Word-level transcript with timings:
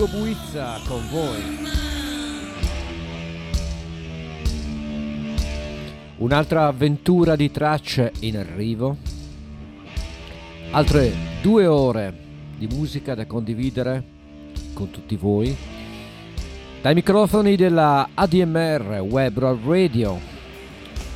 Ugo 0.00 0.16
Buizza 0.16 0.80
con 0.86 1.06
voi. 1.10 1.42
Un'altra 6.16 6.68
avventura 6.68 7.36
di 7.36 7.50
tracce 7.50 8.10
in 8.20 8.38
arrivo. 8.38 8.96
Altre 10.70 11.12
due 11.42 11.66
ore 11.66 12.16
di 12.56 12.66
musica 12.66 13.14
da 13.14 13.26
condividere 13.26 14.02
con 14.72 14.88
tutti 14.88 15.16
voi. 15.16 15.54
Dai 16.80 16.94
microfoni 16.94 17.54
della 17.56 18.08
ADMR 18.14 19.04
Web 19.06 19.38
Radio 19.66 20.18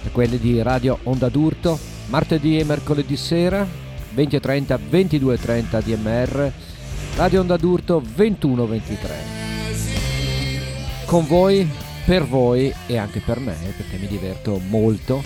e 0.05 0.11
quelli 0.11 0.37
di 0.37 0.61
Radio 0.61 0.99
Onda 1.05 1.31
d'Urto, 1.31 1.79
martedì 2.09 2.59
e 2.59 2.65
mercoledì 2.65 3.17
sera 3.17 3.67
20.30, 4.15 4.79
22.30 4.91 5.75
ADMR 5.75 6.53
Radio 7.17 7.43
Onda 7.43 7.57
d'Urto 7.57 8.03
2123. 8.05 9.15
Con 11.07 11.25
voi, 11.29 11.71
per 12.05 12.27
voi 12.27 12.75
e 12.89 12.99
anche 12.99 13.21
per 13.21 13.39
me, 13.39 13.55
perché 13.77 13.99
mi 13.99 14.09
diverto 14.09 14.61
molto 14.69 15.23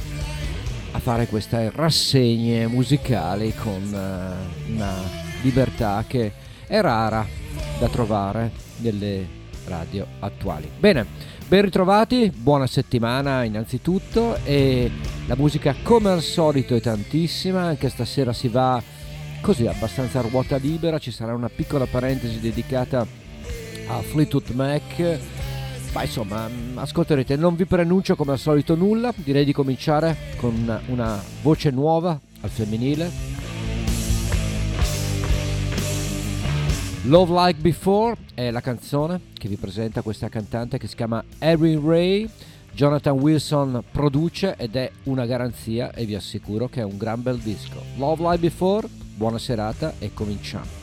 a 0.90 0.98
fare 0.98 1.26
queste 1.28 1.72
rassegne 1.74 2.66
musicali 2.66 3.54
con 3.54 3.82
uh, 3.82 4.72
una 4.74 4.96
libertà 5.40 6.04
che 6.06 6.30
è 6.66 6.78
rara 6.82 7.26
da 7.78 7.88
trovare 7.88 8.52
nelle 8.76 9.26
radio 9.64 10.06
attuali. 10.18 10.68
Bene, 10.78 11.06
ben 11.46 11.62
ritrovati, 11.62 12.30
buona 12.30 12.66
settimana 12.66 13.44
innanzitutto 13.44 14.36
e 14.44 14.90
la 15.26 15.36
musica 15.36 15.74
come 15.82 16.10
al 16.10 16.20
solito 16.20 16.74
è 16.74 16.82
tantissima, 16.82 17.62
anche 17.62 17.88
stasera 17.88 18.34
si 18.34 18.48
va 18.48 18.82
così 19.40 19.66
abbastanza 19.66 20.18
a 20.18 20.22
ruota 20.22 20.56
libera, 20.56 20.98
ci 20.98 21.10
sarà 21.10 21.34
una 21.34 21.48
piccola 21.48 21.86
parentesi 21.86 22.40
dedicata 22.40 23.06
a 23.86 24.02
Fleetwood 24.02 24.50
Mac. 24.50 25.18
Ma 25.92 26.02
insomma, 26.04 26.48
mm, 26.48 26.78
ascolterete, 26.78 27.36
non 27.36 27.56
vi 27.56 27.64
prenuncio 27.64 28.14
come 28.14 28.32
al 28.32 28.38
solito 28.38 28.74
nulla, 28.74 29.12
direi 29.16 29.44
di 29.44 29.52
cominciare 29.52 30.16
con 30.36 30.80
una 30.86 31.22
voce 31.42 31.70
nuova 31.70 32.18
al 32.40 32.50
femminile. 32.50 33.36
Love 37.04 37.32
Like 37.32 37.60
Before 37.60 38.16
è 38.34 38.50
la 38.50 38.60
canzone 38.60 39.20
che 39.32 39.48
vi 39.48 39.56
presenta 39.56 40.02
questa 40.02 40.28
cantante 40.28 40.76
che 40.76 40.86
si 40.86 40.94
chiama 40.94 41.24
Erin 41.38 41.80
Ray. 41.86 42.28
Jonathan 42.72 43.18
Wilson 43.18 43.82
produce 43.90 44.54
ed 44.56 44.76
è 44.76 44.90
una 45.04 45.24
garanzia 45.24 45.92
e 45.92 46.04
vi 46.04 46.14
assicuro 46.14 46.68
che 46.68 46.80
è 46.80 46.84
un 46.84 46.98
gran 46.98 47.22
bel 47.22 47.38
disco. 47.38 47.82
Love 47.96 48.22
Like 48.22 48.38
Before 48.38 48.86
Buona 49.18 49.40
serata 49.40 49.94
e 49.98 50.14
cominciamo. 50.14 50.77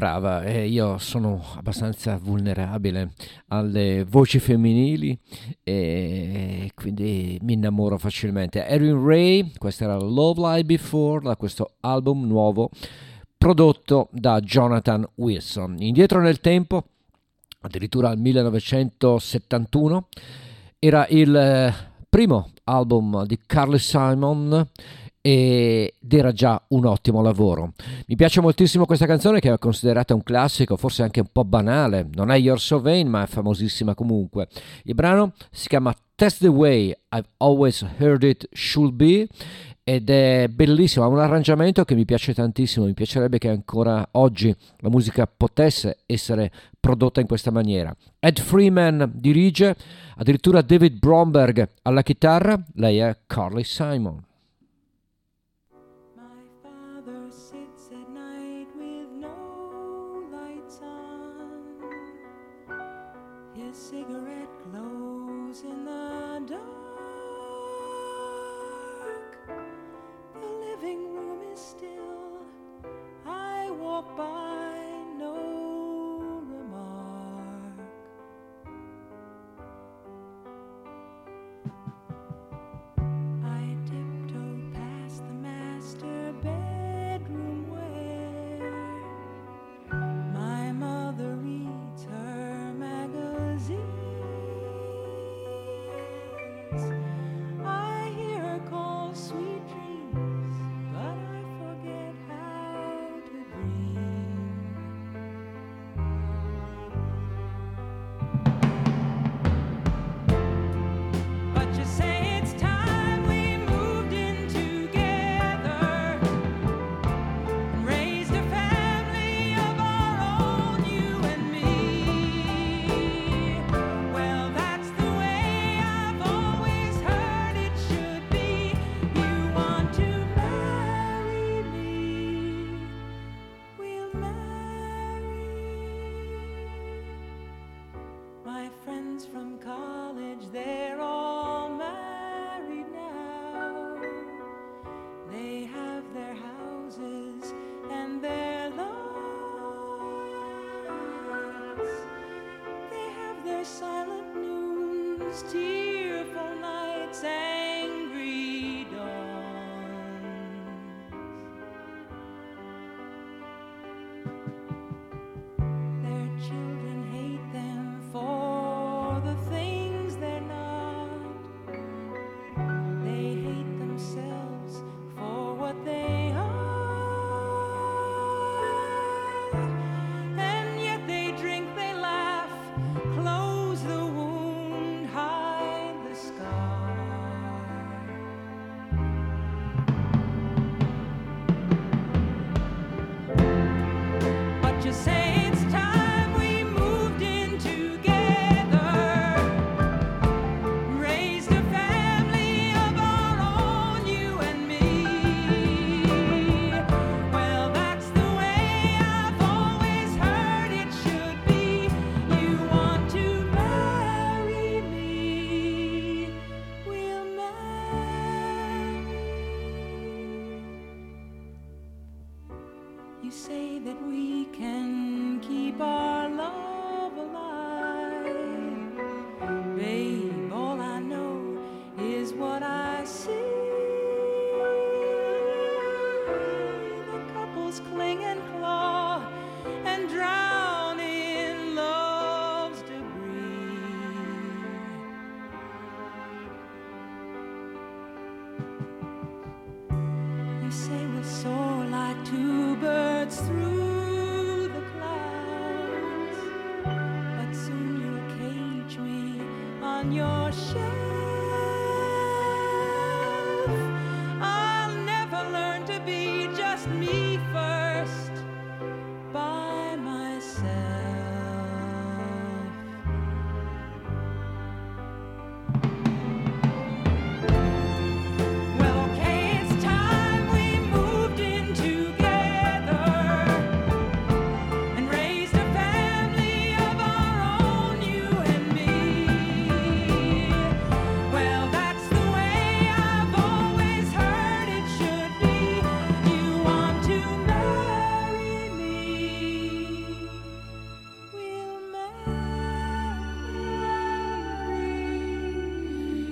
Brava 0.00 0.44
e 0.44 0.66
io 0.66 0.96
sono 0.96 1.44
abbastanza 1.56 2.16
vulnerabile 2.16 3.12
alle 3.48 4.06
voci 4.08 4.38
femminili 4.38 5.18
e 5.62 6.70
quindi 6.74 7.38
mi 7.42 7.52
innamoro 7.52 7.98
facilmente. 7.98 8.64
Erin 8.64 9.04
Ray, 9.04 9.52
questa 9.58 9.84
era 9.84 9.98
Love 9.98 10.40
Lie 10.40 10.64
Before, 10.64 11.22
da 11.22 11.36
questo 11.36 11.72
album 11.80 12.26
nuovo 12.26 12.70
prodotto 13.36 14.08
da 14.10 14.40
Jonathan 14.40 15.06
Wilson. 15.16 15.76
Indietro 15.80 16.22
nel 16.22 16.40
tempo, 16.40 16.82
addirittura 17.60 18.08
al 18.08 18.18
1971, 18.18 20.08
era 20.78 21.06
il 21.10 21.36
eh, 21.36 21.74
primo 22.08 22.52
album 22.64 23.26
di 23.26 23.38
Carly 23.44 23.78
Simon 23.78 24.66
ed 25.20 26.12
era 26.12 26.32
già 26.32 26.62
un 26.68 26.86
ottimo 26.86 27.20
lavoro. 27.22 27.72
Mi 28.06 28.16
piace 28.16 28.40
moltissimo 28.40 28.86
questa 28.86 29.06
canzone 29.06 29.40
che 29.40 29.52
è 29.52 29.58
considerata 29.58 30.14
un 30.14 30.22
classico, 30.22 30.76
forse 30.76 31.02
anche 31.02 31.20
un 31.20 31.28
po' 31.30 31.44
banale, 31.44 32.08
non 32.14 32.30
è 32.30 32.36
You're 32.36 32.60
So 32.60 32.80
Vain 32.80 33.08
ma 33.08 33.24
è 33.24 33.26
famosissima 33.26 33.94
comunque. 33.94 34.48
Il 34.84 34.94
brano 34.94 35.32
si 35.50 35.68
chiama 35.68 35.94
That's 36.14 36.38
the 36.38 36.48
Way 36.48 36.94
I've 37.10 37.28
Always 37.38 37.86
Heard 37.98 38.22
It 38.22 38.48
Should 38.52 38.94
Be 38.94 39.28
ed 39.82 40.08
è 40.08 40.46
bellissimo, 40.48 41.04
ha 41.04 41.08
un 41.08 41.18
arrangiamento 41.18 41.84
che 41.84 41.94
mi 41.94 42.04
piace 42.04 42.32
tantissimo, 42.32 42.86
mi 42.86 42.94
piacerebbe 42.94 43.38
che 43.38 43.48
ancora 43.48 44.06
oggi 44.12 44.54
la 44.78 44.88
musica 44.88 45.26
potesse 45.26 45.98
essere 46.06 46.52
prodotta 46.78 47.20
in 47.20 47.26
questa 47.26 47.50
maniera. 47.50 47.94
Ed 48.18 48.38
Freeman 48.38 49.10
dirige, 49.14 49.74
addirittura 50.16 50.62
David 50.62 50.98
Bromberg 50.98 51.68
alla 51.82 52.02
chitarra, 52.02 52.62
lei 52.74 52.98
è 52.98 53.16
Carly 53.26 53.64
Simon. 53.64 54.28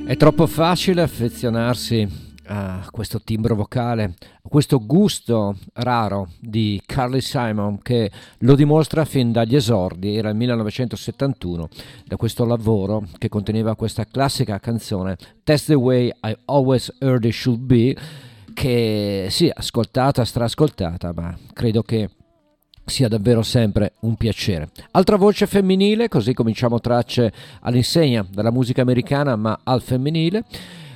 È 0.09 0.17
troppo 0.17 0.47
facile 0.47 1.03
affezionarsi 1.03 2.09
a 2.47 2.89
questo 2.91 3.21
timbro 3.21 3.55
vocale, 3.55 4.15
a 4.43 4.49
questo 4.49 4.83
gusto 4.87 5.55
raro 5.75 6.31
di 6.41 6.81
Carly 6.87 7.21
Simon 7.21 7.79
che 7.83 8.11
lo 8.39 8.55
dimostra 8.55 9.05
fin 9.05 9.33
dagli 9.33 9.55
esordi, 9.55 10.17
era 10.17 10.31
il 10.31 10.37
1971, 10.37 11.69
da 12.07 12.17
questo 12.17 12.47
lavoro 12.47 13.07
che 13.19 13.29
conteneva 13.29 13.77
questa 13.77 14.07
classica 14.07 14.59
canzone 14.59 15.19
That's 15.45 15.67
the 15.67 15.75
way 15.75 16.11
I 16.23 16.35
always 16.47 16.91
heard 17.01 17.27
it 17.27 17.35
should 17.35 17.61
be, 17.61 17.95
che 18.55 19.27
sì, 19.29 19.51
ascoltata, 19.53 20.25
strascoltata, 20.25 21.13
ma 21.15 21.37
credo 21.53 21.83
che 21.83 22.09
sia 22.89 23.09
davvero 23.09 23.43
sempre 23.43 23.95
un 24.01 24.17
piacere. 24.17 24.71
Altra 24.93 25.17
voce 25.17 25.47
femminile, 25.47 26.09
così 26.09 26.35
cominciamo 26.35 26.81
tracce 26.81 27.33
all'insegna 27.61 28.27
della 28.29 28.51
musica 28.51 28.83
americana 28.83 29.37
ma 29.37 29.61
al 29.63 29.83
femminile, 29.83 30.45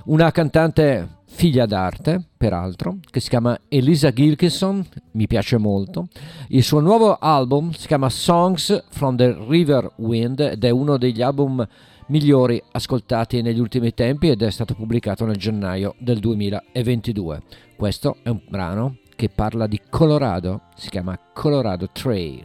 una 0.05 0.31
cantante 0.31 1.21
figlia 1.27 1.65
d'arte, 1.65 2.23
peraltro, 2.37 2.99
che 3.11 3.21
si 3.21 3.29
chiama 3.29 3.59
Elisa 3.69 4.13
Gilkison, 4.13 4.85
mi 5.13 5.27
piace 5.27 5.57
molto. 5.57 6.09
Il 6.49 6.63
suo 6.63 6.81
nuovo 6.81 7.17
album 7.19 7.71
si 7.73 7.87
chiama 7.87 8.09
Songs 8.11 8.85
from 8.91 9.17
the 9.17 9.37
River 9.49 9.93
Wind 9.97 10.41
ed 10.41 10.65
è 10.65 10.71
uno 10.71 10.99
degli 10.99 11.23
album 11.23 11.67
migliori 12.09 12.63
ascoltati 12.73 13.43
negli 13.43 13.61
ultimi 13.61 13.95
tempi 13.95 14.29
ed 14.29 14.43
è 14.43 14.51
stato 14.51 14.75
pubblicato 14.75 15.25
nel 15.25 15.37
gennaio 15.37 15.95
del 15.99 16.19
2022. 16.19 17.43
Questo 17.77 18.19
è 18.23 18.29
un 18.29 18.41
brano 18.49 18.97
che 19.23 19.29
parla 19.29 19.69
di 19.69 19.81
Colorado, 19.89 20.63
si 20.75 20.89
chiama 20.89 21.17
Colorado 21.33 21.89
Trail. 21.93 22.45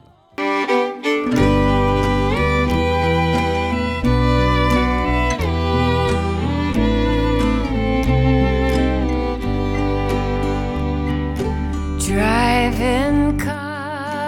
Drive 11.98 13.36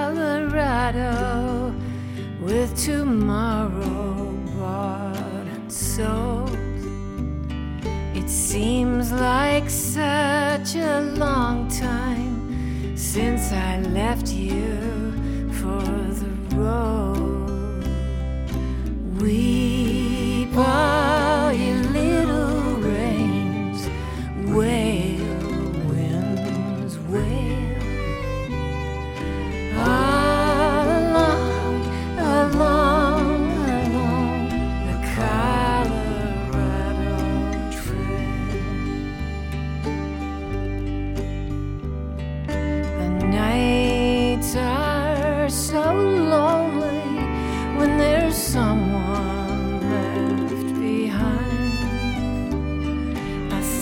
Colorado 0.09 0.51
with 2.41 2.73
tomorrow 2.83 4.33
bought 4.57 5.45
and 5.53 5.71
sold. 5.71 6.49
It 8.15 8.27
seems 8.27 9.11
like 9.11 9.69
such 9.69 10.75
a 10.75 11.01
long 11.15 11.67
time 11.67 12.38
since 12.99 13.53
I 13.53 13.79
left 13.79 14.27
you 14.27 14.75
for 15.53 15.81
the 16.21 16.55
road. 16.57 17.87
Weep 19.21 20.49
all 20.57 21.53
you 21.53 21.75
little 21.75 22.75
rains, 22.81 23.87
wail, 24.53 24.88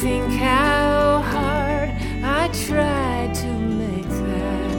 think 0.08 0.32
how 0.40 1.20
hard 1.20 1.90
I 2.24 2.48
tried 2.68 3.34
to 3.44 3.52
make 3.82 4.08
that 4.30 4.72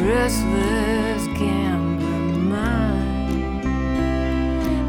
restless 0.00 1.22
gambler 1.36 2.38
mine. 2.54 3.66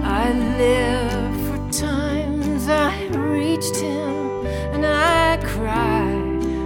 I 0.03 0.25
live 0.61 1.33
for 1.47 1.59
times 1.71 2.67
I 2.67 3.07
reached 3.07 3.77
him 3.77 4.45
and 4.73 4.85
I 4.85 5.38
cry 5.53 6.11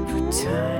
for 0.09 0.21
times 0.43 0.74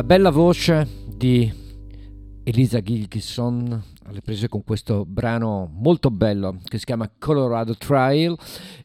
La 0.00 0.06
bella 0.06 0.30
voce 0.30 0.88
di 1.14 1.52
Elisa 2.42 2.80
Gilkison 2.80 3.84
alle 4.06 4.22
prese 4.22 4.48
con 4.48 4.64
questo 4.64 5.04
brano 5.04 5.70
molto 5.70 6.10
bello 6.10 6.56
che 6.64 6.78
si 6.78 6.86
chiama 6.86 7.10
Colorado 7.18 7.76
Trail 7.76 8.34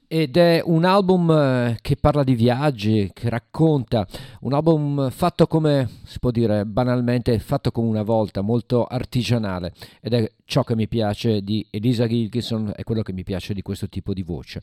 ed 0.08 0.36
è 0.36 0.62
un 0.66 0.84
album 0.84 1.32
eh, 1.32 1.78
che 1.82 1.96
parla 1.96 2.26
di 2.26 2.36
viaggi, 2.36 3.10
che 3.14 3.30
racconta, 3.30 4.06
un 4.42 4.52
album 4.52 5.10
fatto 5.10 5.48
come 5.48 5.90
si 6.04 6.20
può 6.20 6.32
dire 6.32 6.66
banalmente, 6.66 7.40
fatto 7.40 7.72
come 7.72 7.88
una 7.88 8.04
volta, 8.04 8.42
molto 8.42 8.84
artigianale 8.84 9.72
ed 10.02 10.16
è 10.16 10.32
ciò 10.46 10.64
che 10.64 10.76
mi 10.76 10.88
piace 10.88 11.42
di 11.42 11.66
Elisa 11.70 12.08
Gilkison, 12.08 12.72
è 12.76 12.84
quello 12.84 13.02
che 13.02 13.14
mi 13.14 13.24
piace 13.24 13.54
di 13.54 13.62
questo 13.62 13.90
tipo 13.90 14.14
di 14.14 14.24
voce. 14.24 14.62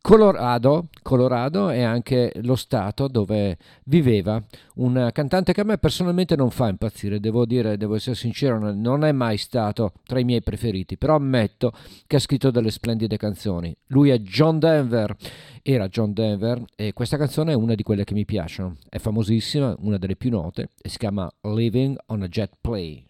Colorado, 0.00 0.88
Colorado 1.02 1.70
è 1.70 1.82
anche 1.82 2.32
lo 2.42 2.56
stato 2.56 3.08
dove 3.08 3.56
viveva 3.84 4.42
un 4.76 5.08
cantante 5.12 5.52
che 5.52 5.60
a 5.60 5.64
me 5.64 5.78
personalmente 5.78 6.36
non 6.36 6.50
fa 6.50 6.68
impazzire, 6.68 7.20
devo 7.20 7.46
dire, 7.46 7.76
devo 7.76 7.94
essere 7.94 8.16
sincero, 8.16 8.72
non 8.72 9.04
è 9.04 9.12
mai 9.12 9.36
stato 9.36 9.92
tra 10.04 10.18
i 10.18 10.24
miei 10.24 10.42
preferiti, 10.42 10.96
però 10.96 11.14
ammetto 11.14 11.72
che 12.06 12.16
ha 12.16 12.20
scritto 12.20 12.50
delle 12.50 12.70
splendide 12.70 13.16
canzoni. 13.16 13.74
Lui 13.86 14.10
è 14.10 14.18
John 14.18 14.58
Denver. 14.58 15.16
Era 15.62 15.88
John 15.88 16.14
Denver 16.14 16.64
e 16.74 16.94
questa 16.94 17.18
canzone 17.18 17.52
è 17.52 17.54
una 17.54 17.74
di 17.74 17.82
quelle 17.82 18.04
che 18.04 18.14
mi 18.14 18.24
piacciono. 18.24 18.76
È 18.88 18.98
famosissima, 18.98 19.76
una 19.80 19.98
delle 19.98 20.16
più 20.16 20.30
note 20.30 20.70
e 20.80 20.88
si 20.88 20.96
chiama 20.96 21.30
Living 21.42 21.98
on 22.06 22.22
a 22.22 22.28
Jet 22.28 22.52
Plane. 22.60 23.09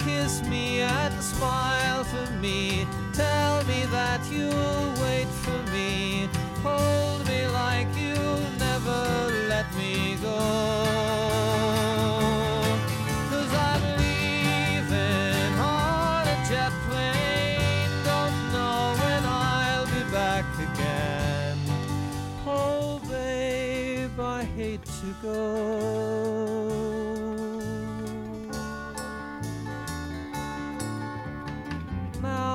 kiss 0.00 0.42
me 0.42 0.80
and 0.80 1.14
smile 1.22 2.04
for 2.04 2.30
me. 2.40 2.86
Tell 3.12 3.64
me 3.64 3.84
that 3.90 4.20
you'll 4.30 4.92
wait 5.02 5.28
for 5.44 5.60
me. 5.72 6.28
Hold 6.62 7.26
me 7.26 7.46
like 7.48 7.88
you'll 7.96 8.48
never 8.58 9.00
let 9.48 9.66
me 9.76 10.16
go. 10.22 10.38
Cause 13.30 13.54
I'm 13.54 13.94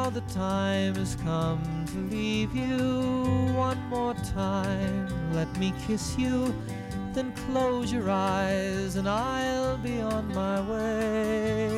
The 0.09 0.21
time 0.33 0.95
has 0.95 1.15
come 1.23 1.61
to 1.85 1.97
leave 2.09 2.55
you 2.55 3.23
one 3.55 3.77
more 3.89 4.15
time. 4.33 5.07
Let 5.33 5.55
me 5.59 5.71
kiss 5.85 6.17
you, 6.17 6.51
then 7.13 7.31
close 7.45 7.93
your 7.93 8.09
eyes, 8.09 8.95
and 8.95 9.07
I'll 9.07 9.77
be 9.77 10.01
on 10.01 10.33
my 10.33 10.61
way. 10.61 11.77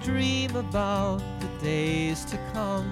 Dream 0.00 0.54
about 0.54 1.20
the 1.40 1.48
days 1.60 2.24
to 2.26 2.38
come 2.52 2.86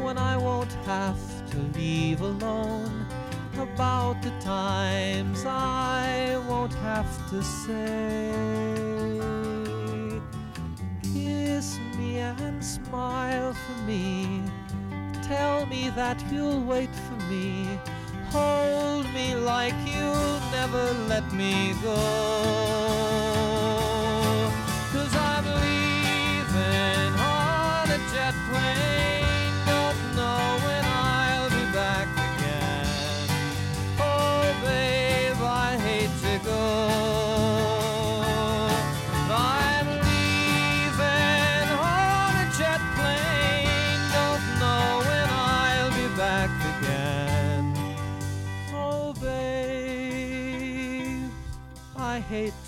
when 0.00 0.16
I 0.16 0.38
won't 0.38 0.72
have 0.86 1.20
to 1.50 1.58
leave 1.78 2.22
alone. 2.22 3.06
About 3.58 4.22
the 4.22 4.32
times 4.40 5.44
I 5.44 6.38
won't 6.48 6.72
have 6.74 7.30
to 7.30 7.42
say. 7.42 9.47
Kiss 11.28 11.78
me 11.98 12.20
and 12.20 12.64
smile 12.64 13.52
for 13.52 13.82
me. 13.82 14.42
Tell 15.22 15.66
me 15.66 15.90
that 15.90 16.16
you'll 16.32 16.64
wait 16.64 16.88
for 16.88 17.18
me. 17.30 17.68
Hold 18.30 19.04
me 19.12 19.34
like 19.34 19.74
you'll 19.84 20.40
never 20.56 20.84
let 21.06 21.30
me 21.34 21.74
go. 21.82 23.27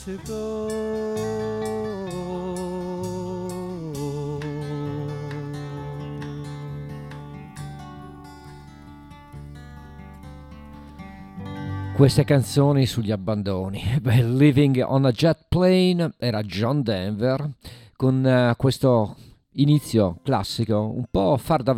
To 0.04 0.18
go. 0.24 0.68
Queste 11.94 12.24
canzoni 12.24 12.86
sugli 12.86 13.10
abbandoni. 13.10 14.00
Living 14.02 14.82
on 14.86 15.04
a 15.04 15.10
Jet 15.10 15.44
Plane 15.48 16.14
era 16.16 16.42
John 16.42 16.82
Denver 16.82 17.50
con 17.94 18.26
eh, 18.26 18.54
questo 18.56 19.16
inizio 19.54 20.20
classico, 20.22 20.80
un 20.80 21.04
po' 21.10 21.36
far 21.36 21.62
da 21.62 21.74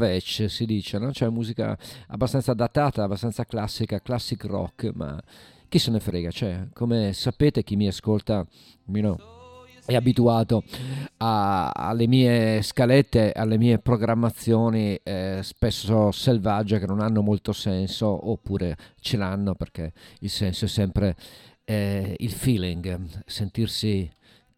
si 0.48 0.64
dice, 0.64 0.98
no? 0.98 1.10
cioè 1.10 1.28
musica 1.28 1.76
abbastanza 2.08 2.54
datata, 2.54 3.02
abbastanza 3.02 3.44
classica, 3.44 4.00
classic 4.00 4.44
rock, 4.44 4.92
ma 4.94 5.20
chi 5.72 5.78
se 5.78 5.90
ne 5.90 6.00
frega, 6.00 6.30
cioè, 6.30 6.66
come 6.74 7.14
sapete 7.14 7.62
chi 7.62 7.76
mi 7.76 7.86
ascolta, 7.86 8.46
know, 9.00 9.16
è 9.86 9.94
abituato 9.94 10.62
a- 11.16 11.70
alle 11.70 12.06
mie 12.06 12.60
scalette, 12.60 13.32
alle 13.32 13.56
mie 13.56 13.78
programmazioni 13.78 15.00
eh, 15.02 15.38
spesso 15.42 16.10
selvagge 16.12 16.78
che 16.78 16.84
non 16.84 17.00
hanno 17.00 17.22
molto 17.22 17.54
senso 17.54 18.28
oppure 18.28 18.76
ce 19.00 19.16
l'hanno 19.16 19.54
perché 19.54 19.94
il 20.20 20.28
senso 20.28 20.66
è 20.66 20.68
sempre 20.68 21.16
eh, 21.64 22.16
il 22.18 22.32
feeling, 22.32 23.22
sentirsi 23.24 24.10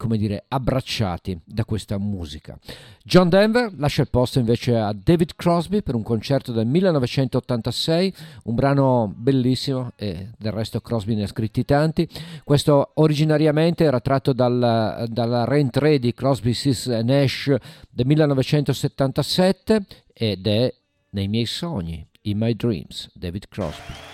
come 0.04 0.18
dire 0.18 0.44
abbracciati 0.48 1.40
da 1.42 1.64
questa 1.64 1.96
musica. 1.96 2.58
John 3.02 3.30
Denver 3.30 3.72
lascia 3.78 4.02
il 4.02 4.10
posto 4.10 4.38
invece 4.38 4.76
a 4.76 4.92
David 4.92 5.30
Crosby 5.34 5.80
per 5.80 5.94
un 5.94 6.02
concerto 6.02 6.52
del 6.52 6.66
1986, 6.66 8.14
un 8.44 8.54
brano 8.54 9.10
bellissimo 9.16 9.92
e 9.96 10.28
del 10.36 10.52
resto 10.52 10.82
Crosby 10.82 11.14
ne 11.14 11.22
ha 11.22 11.26
scritti 11.26 11.64
tanti. 11.64 12.06
Questo 12.44 12.90
originariamente 12.94 13.84
era 13.84 14.00
tratto 14.00 14.34
dal, 14.34 15.06
dalla 15.08 15.44
Re 15.46 15.98
di 15.98 16.12
Crosby, 16.12 16.52
e 16.52 17.02
Nash 17.02 17.54
del 17.88 18.06
1977 18.06 19.84
ed 20.12 20.46
è 20.46 20.74
nei 21.10 21.28
miei 21.28 21.46
sogni, 21.46 22.06
in 22.22 22.36
my 22.36 22.54
dreams, 22.54 23.08
David 23.14 23.48
Crosby. 23.48 24.13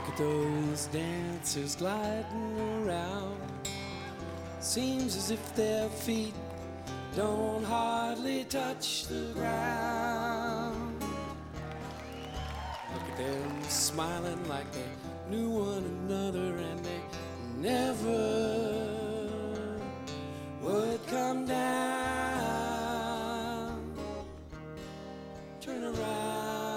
Look 0.00 0.12
at 0.12 0.16
those 0.16 0.86
dancers 0.86 1.76
gliding 1.76 2.86
around. 2.86 3.36
Seems 4.58 5.14
as 5.14 5.30
if 5.30 5.54
their 5.54 5.90
feet 5.90 6.32
don't 7.14 7.62
hardly 7.64 8.44
touch 8.44 9.08
the 9.08 9.30
ground. 9.34 11.04
Look 12.94 13.02
at 13.10 13.16
them 13.18 13.62
smiling 13.68 14.48
like 14.48 14.72
they 14.72 14.88
knew 15.28 15.50
one 15.50 15.84
another 16.08 16.56
and 16.56 16.82
they 16.82 17.02
never 17.58 18.96
would 20.62 21.06
come 21.08 21.44
down. 21.44 22.72
Turn 25.60 25.84
around 25.84 26.69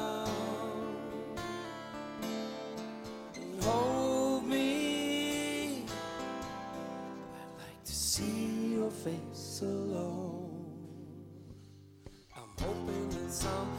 hold 3.66 4.46
me. 4.46 5.86
I'd 5.88 7.58
like 7.60 7.84
to 7.86 7.92
see 7.92 8.76
your 8.76 8.92
face 8.92 9.62
alone. 9.62 10.66
I'm 12.36 12.52
hoping 12.60 13.10
that 13.10 13.32
someone 13.32 13.73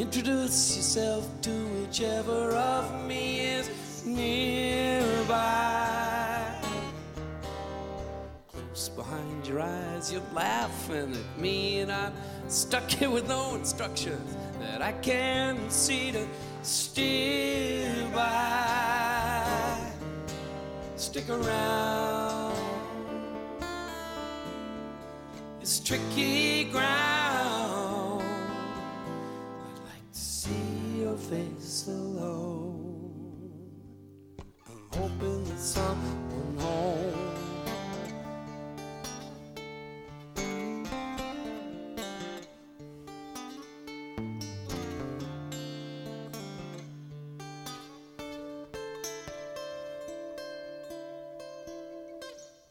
Introduce 0.00 0.76
yourself 0.78 1.28
to 1.42 1.50
whichever 1.50 2.52
of 2.52 3.06
me 3.06 3.40
is 3.40 3.68
nearby. 4.06 5.38
Close 8.50 8.88
behind 8.88 9.46
your 9.46 9.60
eyes, 9.60 10.10
you're 10.10 10.22
laughing 10.32 11.14
at 11.14 11.38
me, 11.38 11.80
and 11.80 11.92
I'm 11.92 12.14
stuck 12.48 12.88
here 12.88 13.10
with 13.10 13.28
no 13.28 13.54
instructions 13.54 14.34
that 14.58 14.80
I 14.80 14.92
can 14.92 15.68
see 15.68 16.12
to 16.12 16.26
steer 16.62 18.08
by. 18.14 19.92
Stick 20.96 21.28
around. 21.28 22.56
It's 25.60 25.78
tricky 25.78 26.64
ground. 26.72 27.29
Face 31.20 31.86
alone. 31.86 33.50
I'm 34.66 34.98
hoping 34.98 35.44
that 35.44 35.58
someone 35.58 36.56
home. 36.58 37.14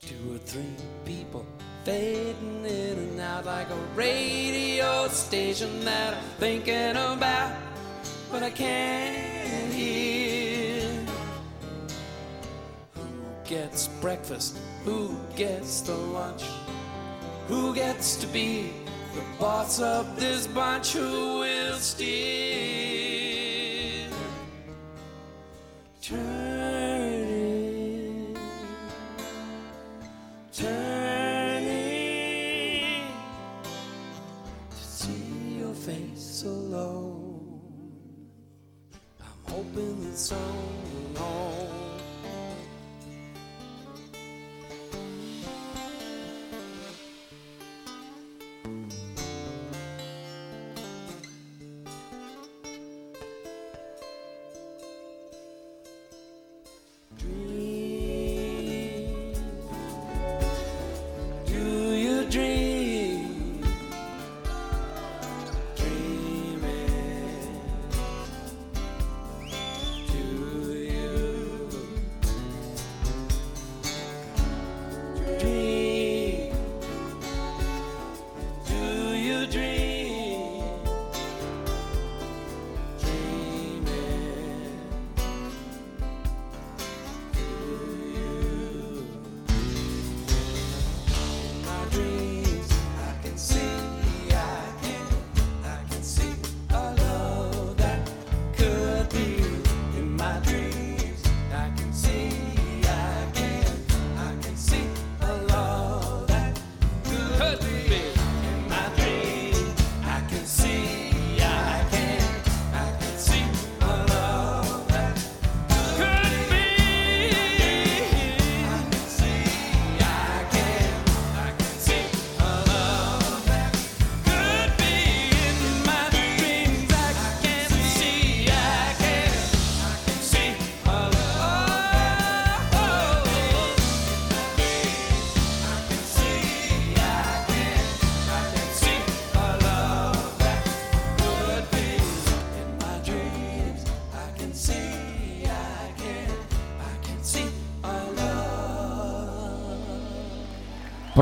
Two 0.02 0.34
or 0.34 0.38
three 0.40 0.64
people 1.06 1.46
fading 1.86 2.66
in 2.66 2.98
and 2.98 3.20
out 3.22 3.46
like 3.46 3.70
a 3.70 3.76
radio 3.96 5.08
station 5.08 5.86
that 5.86 6.16
I'm 6.16 6.24
thinking 6.40 6.92
about, 6.92 7.69
but 8.32 8.44
I 8.44 8.50
can't 8.50 9.74
hear. 9.74 11.06
Who 12.96 13.02
gets 13.44 13.88
breakfast? 14.02 14.58
Who 14.86 15.16
gets 15.36 15.82
the 15.82 15.96
lunch? 15.96 16.44
Who 17.48 17.74
gets 17.74 18.16
to 18.18 18.28
be 18.28 18.72
the 19.16 19.24
boss 19.40 19.80
of 19.82 20.20
this 20.20 20.48
bunch? 20.48 20.94
Who 20.94 21.40
will 21.40 21.78
steer? 21.78 22.49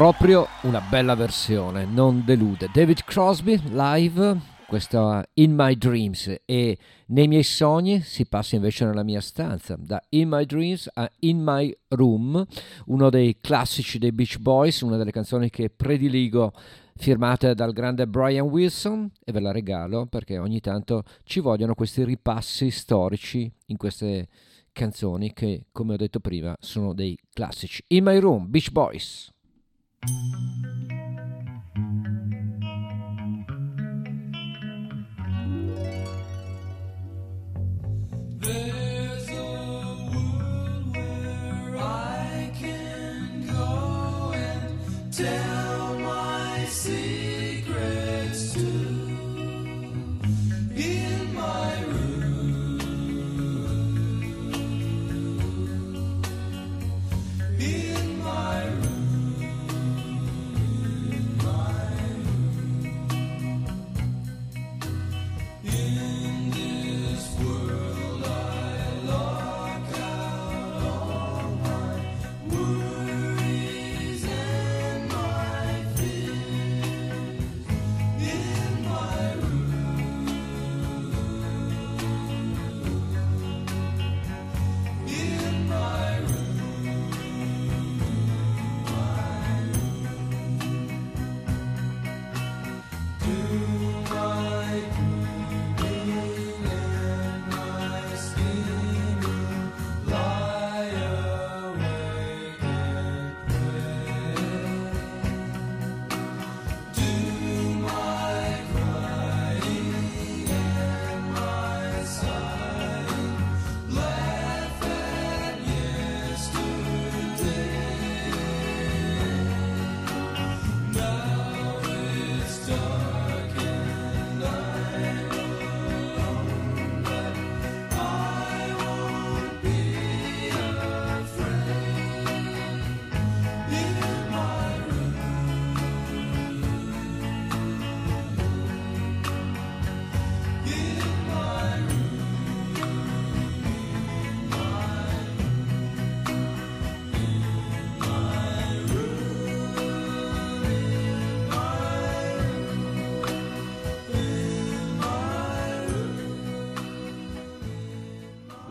Proprio 0.08 0.48
una 0.62 0.80
bella 0.80 1.16
versione, 1.16 1.84
non 1.84 2.24
delude. 2.24 2.70
David 2.72 3.04
Crosby 3.04 3.60
live, 3.72 4.40
questa 4.66 5.22
In 5.34 5.54
My 5.54 5.76
Dreams 5.76 6.34
e 6.46 6.78
nei 7.08 7.28
miei 7.28 7.44
sogni 7.44 8.00
si 8.00 8.26
passa 8.26 8.56
invece 8.56 8.86
nella 8.86 9.04
mia 9.04 9.20
stanza, 9.20 9.76
da 9.78 10.02
In 10.12 10.30
My 10.30 10.46
Dreams 10.46 10.90
a 10.94 11.12
In 11.20 11.44
My 11.44 11.78
Room, 11.90 12.42
uno 12.86 13.10
dei 13.10 13.40
classici 13.42 14.00
dei 14.00 14.14
Beach 14.14 14.38
Boys, 14.38 14.80
una 14.80 14.96
delle 14.96 15.12
canzoni 15.12 15.50
che 15.50 15.70
prediligo 15.70 16.54
firmate 16.96 17.54
dal 17.54 17.74
grande 17.74 18.08
Brian 18.08 18.48
Wilson 18.48 19.12
e 19.26 19.34
ve 19.34 19.42
la 19.42 19.52
regalo 19.52 20.06
perché 20.06 20.38
ogni 20.38 20.62
tanto 20.62 21.04
ci 21.26 21.42
vogliono 21.42 21.76
questi 21.76 22.06
ripassi 22.06 22.72
storici 22.72 23.52
in 23.66 23.76
queste 23.76 24.30
canzoni 24.72 25.34
che 25.34 25.66
come 25.74 25.96
ho 25.96 25.98
detto 25.98 26.22
prima 26.22 26.56
sono 26.62 26.94
dei 26.94 27.20
classici. 27.34 27.84
In 27.88 28.06
My 28.06 28.20
Room, 28.20 28.50
Beach 28.50 28.72
Boys. 28.72 29.36
There 38.40 38.77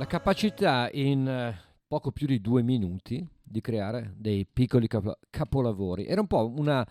La 0.06 0.12
capacità 0.12 0.88
in 0.92 1.26
eh, 1.26 1.58
poco 1.84 2.12
più 2.12 2.28
di 2.28 2.40
due 2.40 2.62
minuti 2.62 3.26
di 3.42 3.60
creare 3.60 4.14
dei 4.16 4.46
piccoli 4.46 4.88
capolavori. 5.28 6.06
Era 6.06 6.20
un 6.20 6.28
po' 6.28 6.48
una... 6.56 6.86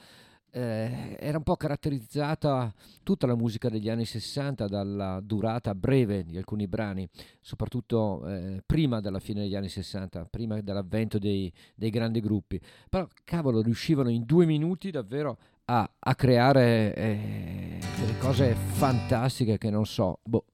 Eh, 0.51 1.15
era 1.17 1.37
un 1.37 1.43
po' 1.43 1.55
caratterizzata 1.55 2.73
tutta 3.03 3.25
la 3.25 3.35
musica 3.35 3.69
degli 3.69 3.89
anni 3.89 4.03
60 4.03 4.67
dalla 4.67 5.21
durata 5.23 5.73
breve 5.73 6.25
di 6.25 6.35
alcuni 6.35 6.67
brani, 6.67 7.07
soprattutto 7.39 8.27
eh, 8.27 8.61
prima 8.65 8.99
della 8.99 9.19
fine 9.19 9.43
degli 9.43 9.55
anni 9.55 9.69
60, 9.69 10.25
prima 10.29 10.59
dell'avvento 10.59 11.17
dei, 11.17 11.51
dei 11.73 11.91
grandi 11.91 12.19
gruppi. 12.19 12.59
Però 12.89 13.07
cavolo, 13.23 13.61
riuscivano 13.61 14.09
in 14.09 14.25
due 14.25 14.45
minuti 14.45 14.91
davvero 14.91 15.37
a, 15.65 15.89
a 15.99 16.15
creare 16.15 16.93
eh, 16.93 17.79
delle 17.97 18.17
cose 18.17 18.55
fantastiche 18.55 19.57
che 19.57 19.69
non 19.69 19.85
so. 19.85 20.19
Boh 20.21 20.47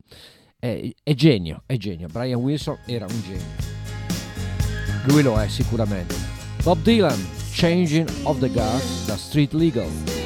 è, 0.61 0.93
è 1.01 1.13
genio, 1.15 1.63
è 1.65 1.75
genio. 1.75 2.07
Brian 2.07 2.39
Wilson 2.39 2.77
era 2.85 3.05
un 3.09 3.21
genio. 3.23 3.69
Lui 5.07 5.23
lo 5.23 5.41
è 5.41 5.47
sicuramente. 5.47 6.13
Bob 6.61 6.79
Dylan, 6.83 7.19
Changing 7.51 8.07
of 8.23 8.39
the 8.39 8.49
Guard 8.49 8.83
da 9.07 9.17
Street 9.17 9.53
Legal. 9.53 10.20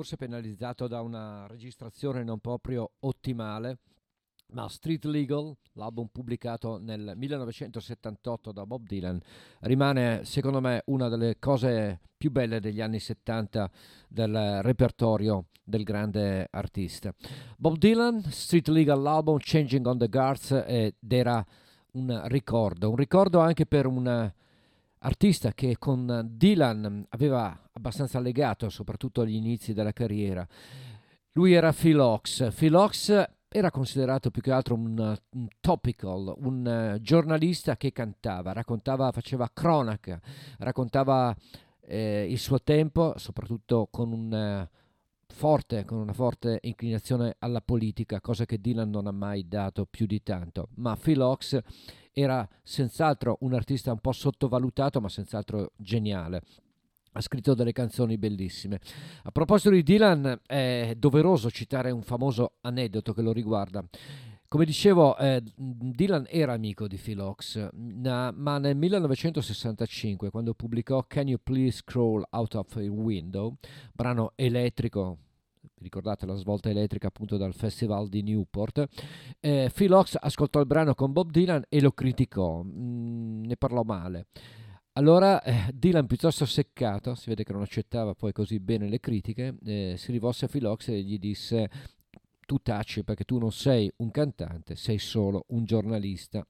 Forse 0.00 0.16
penalizzato 0.16 0.88
da 0.88 1.02
una 1.02 1.46
registrazione 1.46 2.24
non 2.24 2.38
proprio 2.38 2.92
ottimale, 3.00 3.80
ma 4.52 4.66
Street 4.66 5.04
Legal, 5.04 5.54
l'album 5.74 6.06
pubblicato 6.10 6.78
nel 6.78 7.12
1978 7.14 8.50
da 8.50 8.64
Bob 8.64 8.86
Dylan, 8.86 9.20
rimane 9.60 10.24
secondo 10.24 10.62
me 10.62 10.80
una 10.86 11.10
delle 11.10 11.38
cose 11.38 12.00
più 12.16 12.30
belle 12.30 12.60
degli 12.60 12.80
anni 12.80 12.98
70 12.98 13.70
del 14.08 14.62
repertorio 14.62 15.48
del 15.62 15.82
grande 15.82 16.48
artista. 16.50 17.12
Bob 17.58 17.76
Dylan, 17.76 18.22
Street 18.22 18.68
Legal, 18.68 19.02
l'album 19.02 19.36
Changing 19.38 19.84
on 19.84 19.98
the 19.98 20.08
Guards 20.08 20.64
ed 20.66 20.94
era 21.06 21.44
un 21.92 22.22
ricordo, 22.24 22.88
un 22.88 22.96
ricordo 22.96 23.38
anche 23.40 23.66
per 23.66 23.84
un 23.84 24.32
artista 25.00 25.52
che 25.52 25.76
con 25.78 26.28
Dylan 26.30 27.06
aveva 27.10 27.68
abbastanza 27.72 28.20
legato, 28.20 28.68
soprattutto 28.68 29.20
agli 29.20 29.34
inizi 29.34 29.72
della 29.72 29.92
carriera. 29.92 30.46
Lui 31.32 31.52
era 31.52 31.72
Phil 31.72 31.98
Ox. 31.98 32.52
Phil 32.54 32.74
Ox 32.74 33.28
era 33.48 33.70
considerato 33.70 34.30
più 34.30 34.42
che 34.42 34.52
altro 34.52 34.74
un, 34.74 35.16
un 35.30 35.48
topical, 35.60 36.34
un 36.38 36.66
eh, 36.66 37.00
giornalista 37.00 37.76
che 37.76 37.92
cantava, 37.92 38.52
raccontava, 38.52 39.10
faceva 39.10 39.50
cronaca, 39.52 40.20
raccontava 40.58 41.34
eh, 41.80 42.26
il 42.28 42.38
suo 42.38 42.60
tempo, 42.62 43.14
soprattutto 43.16 43.88
con 43.90 44.12
un 44.12 44.32
eh, 44.32 44.70
forte, 45.26 45.84
con 45.84 45.98
una 45.98 46.12
forte 46.12 46.58
inclinazione 46.62 47.36
alla 47.38 47.60
politica, 47.60 48.20
cosa 48.20 48.44
che 48.44 48.60
Dylan 48.60 48.90
non 48.90 49.06
ha 49.06 49.12
mai 49.12 49.48
dato 49.48 49.86
più 49.86 50.06
di 50.06 50.22
tanto. 50.22 50.68
Ma 50.76 50.96
Phil 50.96 51.20
Ox 51.20 51.60
era 52.20 52.48
senz'altro 52.62 53.38
un 53.40 53.54
artista 53.54 53.92
un 53.92 53.98
po' 53.98 54.12
sottovalutato, 54.12 55.00
ma 55.00 55.08
senz'altro 55.08 55.72
geniale. 55.76 56.42
Ha 57.12 57.20
scritto 57.20 57.54
delle 57.54 57.72
canzoni 57.72 58.18
bellissime. 58.18 58.78
A 59.24 59.30
proposito 59.32 59.70
di 59.70 59.82
Dylan, 59.82 60.40
è 60.46 60.94
doveroso 60.96 61.50
citare 61.50 61.90
un 61.90 62.02
famoso 62.02 62.52
aneddoto 62.60 63.12
che 63.12 63.22
lo 63.22 63.32
riguarda. 63.32 63.84
Come 64.46 64.64
dicevo, 64.64 65.16
eh, 65.16 65.42
Dylan 65.54 66.26
era 66.28 66.54
amico 66.54 66.88
di 66.88 66.96
Phil 66.96 67.20
Ox, 67.20 67.68
na- 67.72 68.32
ma 68.32 68.58
nel 68.58 68.76
1965, 68.76 70.28
quando 70.30 70.54
pubblicò 70.54 71.04
Can 71.06 71.28
You 71.28 71.38
Please 71.40 71.82
Crawl 71.84 72.24
Out 72.30 72.54
of 72.56 72.76
a 72.76 72.80
Window, 72.80 73.54
brano 73.92 74.32
elettrico, 74.34 75.18
ricordate 75.80 76.26
la 76.26 76.34
svolta 76.34 76.70
elettrica 76.70 77.08
appunto 77.08 77.36
dal 77.36 77.54
festival 77.54 78.08
di 78.08 78.22
Newport, 78.22 78.86
eh, 79.40 79.70
Phil 79.74 79.92
Ox 79.92 80.16
ascoltò 80.18 80.60
il 80.60 80.66
brano 80.66 80.94
con 80.94 81.12
Bob 81.12 81.30
Dylan 81.30 81.64
e 81.68 81.80
lo 81.80 81.92
criticò, 81.92 82.62
mm, 82.62 83.44
ne 83.44 83.56
parlò 83.56 83.82
male. 83.82 84.26
Allora 84.94 85.42
eh, 85.42 85.70
Dylan, 85.72 86.06
piuttosto 86.06 86.44
seccato, 86.44 87.14
si 87.14 87.28
vede 87.28 87.44
che 87.44 87.52
non 87.52 87.62
accettava 87.62 88.14
poi 88.14 88.32
così 88.32 88.58
bene 88.58 88.88
le 88.88 89.00
critiche, 89.00 89.56
eh, 89.64 89.94
si 89.96 90.12
rivolse 90.12 90.46
a 90.46 90.48
Phil 90.48 90.66
Ox 90.66 90.88
e 90.88 91.02
gli 91.02 91.18
disse 91.18 91.70
tu 92.44 92.58
taci 92.58 93.04
perché 93.04 93.22
tu 93.22 93.38
non 93.38 93.52
sei 93.52 93.90
un 93.98 94.10
cantante, 94.10 94.74
sei 94.74 94.98
solo 94.98 95.44
un 95.50 95.64
giornalista. 95.64 96.44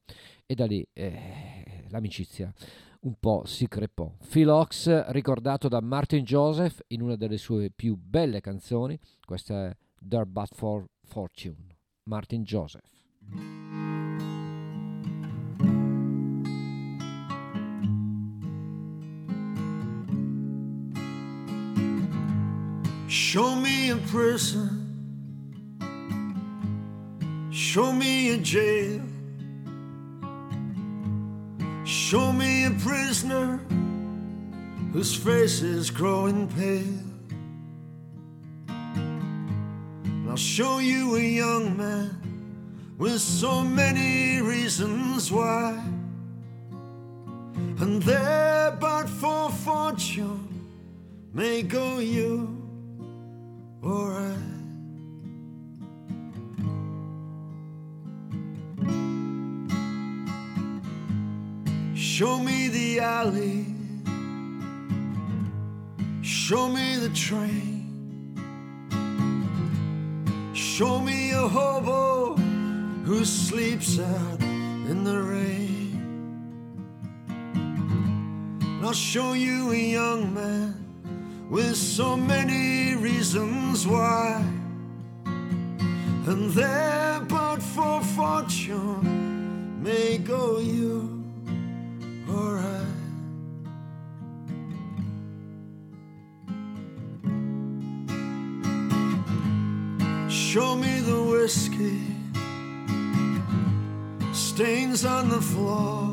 E 0.47 0.55
da 0.55 0.65
lì 0.65 0.85
eh, 0.95 1.85
l'amicizia 1.91 2.53
un 3.01 3.15
po' 3.19 3.45
si 3.47 3.67
crepò. 3.69 4.13
Phil 4.29 4.49
Ox, 4.49 5.09
ricordato 5.09 5.69
da 5.69 5.81
Martin 5.81 6.25
Joseph 6.25 6.83
in 6.89 7.03
una 7.03 7.17
delle 7.17 7.39
sue 7.39 7.71
più 7.71 7.97
belle 7.97 8.41
canzoni, 8.41 8.99
questa 9.25 9.69
è 9.69 9.77
There 10.07 10.27
But 10.27 10.55
For 10.55 10.85
Fortune, 11.05 11.77
Martin 12.05 12.43
Joseph. 12.43 12.89
Show 23.07 23.55
me 23.57 23.91
a 23.91 23.97
prison. 24.11 24.89
Show 27.51 27.93
me 27.93 28.33
a 28.33 28.39
jail. 28.39 29.20
Show 31.91 32.33
me 32.33 32.67
a 32.67 32.71
prisoner 32.71 33.57
whose 34.93 35.13
face 35.13 35.61
is 35.61 35.91
growing 35.91 36.47
pale. 36.47 37.03
And 40.05 40.31
I'll 40.31 40.37
show 40.37 40.79
you 40.79 41.17
a 41.17 41.21
young 41.21 41.77
man 41.77 42.95
with 42.97 43.21
so 43.21 43.65
many 43.65 44.41
reasons 44.41 45.33
why. 45.33 45.83
And 47.81 48.01
there, 48.05 48.71
but 48.81 49.09
for 49.09 49.51
fortune, 49.51 50.49
may 51.35 51.63
go 51.63 51.99
you 51.99 52.57
or 53.83 54.13
I. 54.13 54.60
Show 62.21 62.39
me 62.39 62.69
the 62.69 63.01
alley. 63.01 63.65
Show 66.21 66.69
me 66.69 66.97
the 66.97 67.09
train. 67.15 68.37
Show 70.53 71.01
me 71.01 71.31
a 71.31 71.49
hobo 71.49 72.37
who 73.07 73.25
sleeps 73.25 73.99
out 73.99 74.43
in 74.43 75.03
the 75.03 75.19
rain. 75.19 75.97
And 77.55 78.85
I'll 78.85 78.93
show 78.93 79.33
you 79.33 79.71
a 79.73 79.77
young 79.77 80.35
man 80.35 80.75
with 81.49 81.75
so 81.75 82.19
many 82.19 82.97
reasons 82.97 83.87
why. 83.87 84.45
And 85.25 86.51
there, 86.51 87.21
but 87.21 87.63
for 87.63 88.03
fortune, 88.03 89.83
may 89.83 90.19
go 90.19 90.59
you 90.59 91.20
Show 100.53 100.75
me 100.75 100.99
the 100.99 101.23
whiskey 101.23 102.01
stains 104.33 105.05
on 105.05 105.29
the 105.29 105.41
floor. 105.41 106.11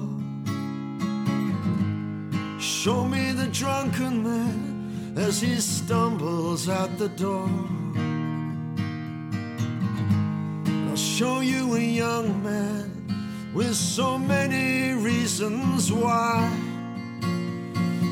Show 2.59 3.03
me 3.05 3.31
the 3.31 3.47
drunken 3.47 4.21
man 4.21 5.15
as 5.17 5.41
he 5.41 5.55
stumbles 5.55 6.69
out 6.69 6.99
the 6.99 7.09
door. 7.09 7.49
I'll 10.87 10.95
show 10.95 11.39
you 11.39 11.73
a 11.73 11.79
young 11.79 12.43
man 12.43 12.96
with 13.57 13.75
so 13.75 14.19
many 14.19 14.93
reasons 14.93 15.91
why. 15.91 16.47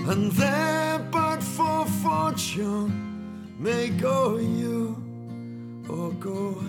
And 0.09 0.31
there, 0.31 0.97
but 1.11 1.43
for 1.43 1.85
fortune, 2.03 3.53
may 3.59 3.89
go 3.89 4.37
you 4.37 4.97
or 5.87 6.09
go 6.13 6.57
I. 6.59 6.65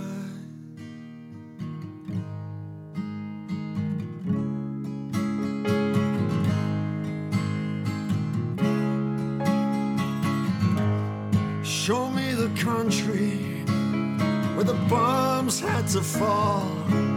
Show 11.64 12.10
me 12.10 12.34
the 12.34 12.50
country 12.60 13.38
where 14.54 14.64
the 14.64 14.78
bombs 14.90 15.60
had 15.60 15.88
to 15.88 16.02
fall. 16.02 17.15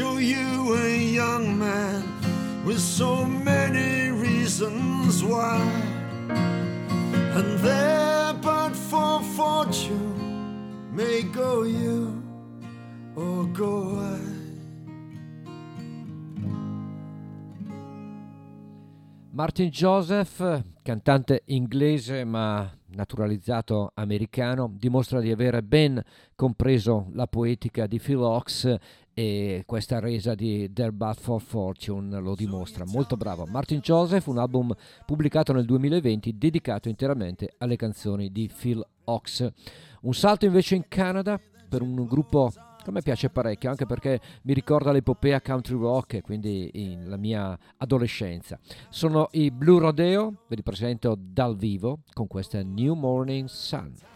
Show 0.00 0.16
you 0.16 0.74
a 0.76 0.96
young 0.96 1.58
man 1.58 2.02
with 2.64 2.78
so 2.78 3.22
many 3.26 4.08
reasons 4.08 5.22
why. 5.22 5.60
And 7.36 7.58
there, 7.58 8.32
but 8.40 8.74
for 8.74 9.20
fortune, 9.36 10.16
may 10.90 11.22
go 11.22 11.64
you 11.64 12.22
or 13.14 13.44
go 13.52 14.00
I. 14.00 14.40
Martin 19.32 19.70
Joseph, 19.70 20.62
cantante 20.82 21.42
inglese 21.46 22.24
ma 22.24 22.70
naturalizzato 22.92 23.92
americano, 23.94 24.70
dimostra 24.72 25.20
di 25.20 25.30
avere 25.30 25.62
ben 25.62 26.02
compreso 26.34 27.08
la 27.12 27.26
poetica 27.26 27.86
di 27.86 27.98
Phil 27.98 28.18
Ox 28.18 28.76
e 29.14 29.64
questa 29.66 29.98
resa 29.98 30.34
di 30.34 30.72
Their 30.72 30.92
But 30.92 31.18
for 31.18 31.40
Fortune 31.40 32.20
lo 32.20 32.34
dimostra. 32.34 32.84
Molto 32.86 33.16
bravo. 33.16 33.46
Martin 33.46 33.80
Joseph, 33.80 34.26
un 34.26 34.38
album 34.38 34.74
pubblicato 35.04 35.52
nel 35.52 35.64
2020 35.64 36.38
dedicato 36.38 36.88
interamente 36.88 37.54
alle 37.58 37.76
canzoni 37.76 38.30
di 38.30 38.50
Phil 38.54 38.84
Ox. 39.04 39.50
Un 40.02 40.14
salto 40.14 40.46
invece 40.46 40.76
in 40.76 40.84
Canada 40.88 41.40
per 41.68 41.82
un 41.82 42.06
gruppo 42.06 42.50
che 42.82 42.88
a 42.88 42.92
me 42.92 43.02
piace 43.02 43.28
parecchio, 43.28 43.68
anche 43.68 43.84
perché 43.84 44.20
mi 44.42 44.54
ricorda 44.54 44.90
l'epopea 44.90 45.40
country 45.40 45.76
rock, 45.76 46.22
quindi 46.22 46.96
la 47.04 47.16
mia 47.16 47.58
adolescenza. 47.76 48.58
Sono 48.88 49.28
i 49.32 49.50
Blue 49.50 49.78
Rodeo, 49.78 50.44
ve 50.48 50.56
li 50.56 50.62
presento 50.62 51.16
dal 51.18 51.56
vivo 51.56 52.00
con 52.12 52.26
questa 52.26 52.62
New 52.62 52.94
Morning 52.94 53.46
Sun. 53.48 54.09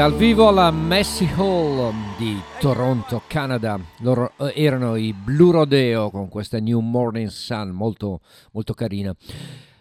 Dal 0.00 0.16
vivo 0.16 0.48
alla 0.48 0.70
Messi 0.70 1.26
Hall 1.36 1.92
di 2.16 2.40
Toronto, 2.58 3.20
Canada, 3.26 3.78
loro 3.98 4.32
eh, 4.38 4.54
erano 4.56 4.96
i 4.96 5.12
Blue 5.12 5.52
Rodeo 5.52 6.08
con 6.08 6.30
questa 6.30 6.58
New 6.58 6.80
Morning 6.80 7.28
Sun, 7.28 7.68
molto, 7.68 8.22
molto 8.52 8.72
carina. 8.72 9.14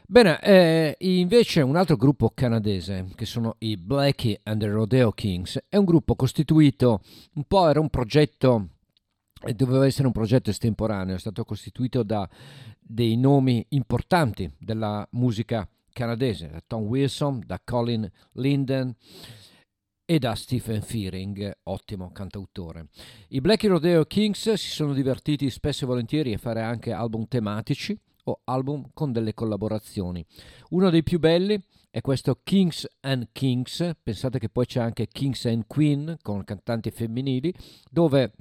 Bene, 0.06 0.38
eh, 0.42 0.96
invece 1.00 1.62
un 1.62 1.78
altro 1.78 1.96
gruppo 1.96 2.32
canadese 2.36 3.08
che 3.16 3.26
sono 3.26 3.56
i 3.60 3.78
Blackie 3.78 4.42
and 4.44 4.60
the 4.60 4.68
Rodeo 4.68 5.14
Kings 5.14 5.64
è 5.70 5.78
un 5.78 5.86
gruppo 5.86 6.16
costituito, 6.16 7.00
un 7.36 7.46
po' 7.46 7.70
era 7.70 7.80
un 7.80 7.90
progetto, 7.90 8.72
eh, 9.46 9.54
doveva 9.54 9.86
essere 9.86 10.08
un 10.08 10.14
progetto 10.14 10.50
estemporaneo, 10.50 11.16
è 11.16 11.20
stato 11.20 11.46
costituito 11.46 12.04
da 12.04 12.28
dei 12.78 13.16
nomi 13.16 13.66
importanti 13.70 14.52
della 14.60 15.08
musica 15.12 15.66
canadese, 15.94 16.50
da 16.50 16.62
Tom 16.68 16.84
Wilson, 16.84 17.42
da 17.46 17.58
Colin 17.64 18.12
Linden 18.34 18.94
e 20.12 20.18
da 20.18 20.34
Stephen 20.34 20.82
Fearing, 20.82 21.56
ottimo 21.66 22.12
cantautore. 22.12 22.88
I 23.28 23.42
Black 23.42 23.64
Rodeo 23.66 24.06
Kings 24.06 24.54
si 24.54 24.70
sono 24.70 24.94
divertiti 24.94 25.48
spesso 25.52 25.84
e 25.84 25.88
volentieri 25.88 26.34
a 26.34 26.40
fare 26.40 26.64
anche 26.64 26.92
album 26.92 27.28
tematici 27.28 27.96
o 28.24 28.42
album 28.46 28.90
con 28.96 29.12
delle 29.12 29.36
collaborazioni. 29.36 30.26
Uno 30.70 30.90
dei 30.90 31.04
più 31.04 31.20
belli 31.20 31.62
è 31.92 32.02
questo 32.02 32.40
Kings 32.42 32.88
and 33.02 33.28
Kings, 33.32 33.92
pensate 34.02 34.40
che 34.40 34.50
poi 34.50 34.66
c'è 34.66 34.80
anche 34.80 35.06
Kings 35.06 35.46
and 35.46 35.66
Queen 35.68 36.18
con 36.24 36.44
cantanti 36.44 36.90
femminili, 36.90 37.54
dove 37.92 38.34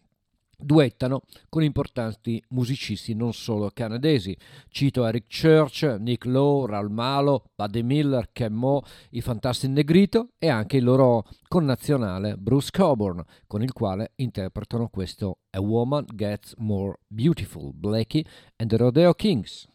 duettano 0.58 1.22
con 1.48 1.62
importanti 1.62 2.42
musicisti 2.48 3.14
non 3.14 3.32
solo 3.32 3.70
canadesi. 3.72 4.36
Cito 4.68 5.06
Eric 5.06 5.26
Church, 5.28 5.96
Nick 6.00 6.24
Lowe, 6.24 6.66
Raul 6.66 6.90
Malo, 6.90 7.50
Buddy 7.54 7.82
Miller, 7.82 8.30
Ken 8.32 8.52
Mo, 8.52 8.82
i 9.10 9.20
Fantastic 9.20 9.70
Negrito 9.70 10.30
e 10.38 10.48
anche 10.48 10.78
il 10.78 10.84
loro 10.84 11.24
connazionale 11.46 12.36
Bruce 12.36 12.70
Coburn, 12.72 13.22
con 13.46 13.62
il 13.62 13.72
quale 13.72 14.12
interpretano 14.16 14.88
questo 14.88 15.38
A 15.50 15.60
Woman 15.60 16.04
Gets 16.12 16.54
More 16.58 16.98
Beautiful, 17.06 17.72
Blackie 17.72 18.24
and 18.56 18.68
the 18.68 18.76
Rodeo 18.76 19.14
Kings. 19.14 19.66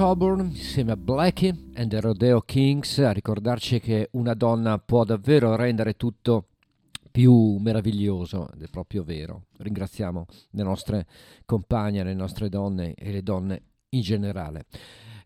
Coburn 0.00 0.46
insieme 0.46 0.92
a 0.92 0.96
Blackie 0.96 1.54
and 1.74 1.90
the 1.90 2.00
Rodeo 2.00 2.40
Kings 2.40 2.96
a 3.00 3.10
ricordarci 3.10 3.80
che 3.80 4.08
una 4.12 4.32
donna 4.32 4.78
può 4.78 5.04
davvero 5.04 5.54
rendere 5.56 5.92
tutto 5.92 6.46
più 7.10 7.58
meraviglioso 7.58 8.50
ed 8.50 8.62
è 8.62 8.68
proprio 8.70 9.04
vero. 9.04 9.48
Ringraziamo 9.58 10.24
le 10.52 10.62
nostre 10.62 11.06
compagne, 11.44 12.02
le 12.02 12.14
nostre 12.14 12.48
donne 12.48 12.94
e 12.94 13.12
le 13.12 13.22
donne 13.22 13.62
in 13.90 14.00
generale. 14.00 14.64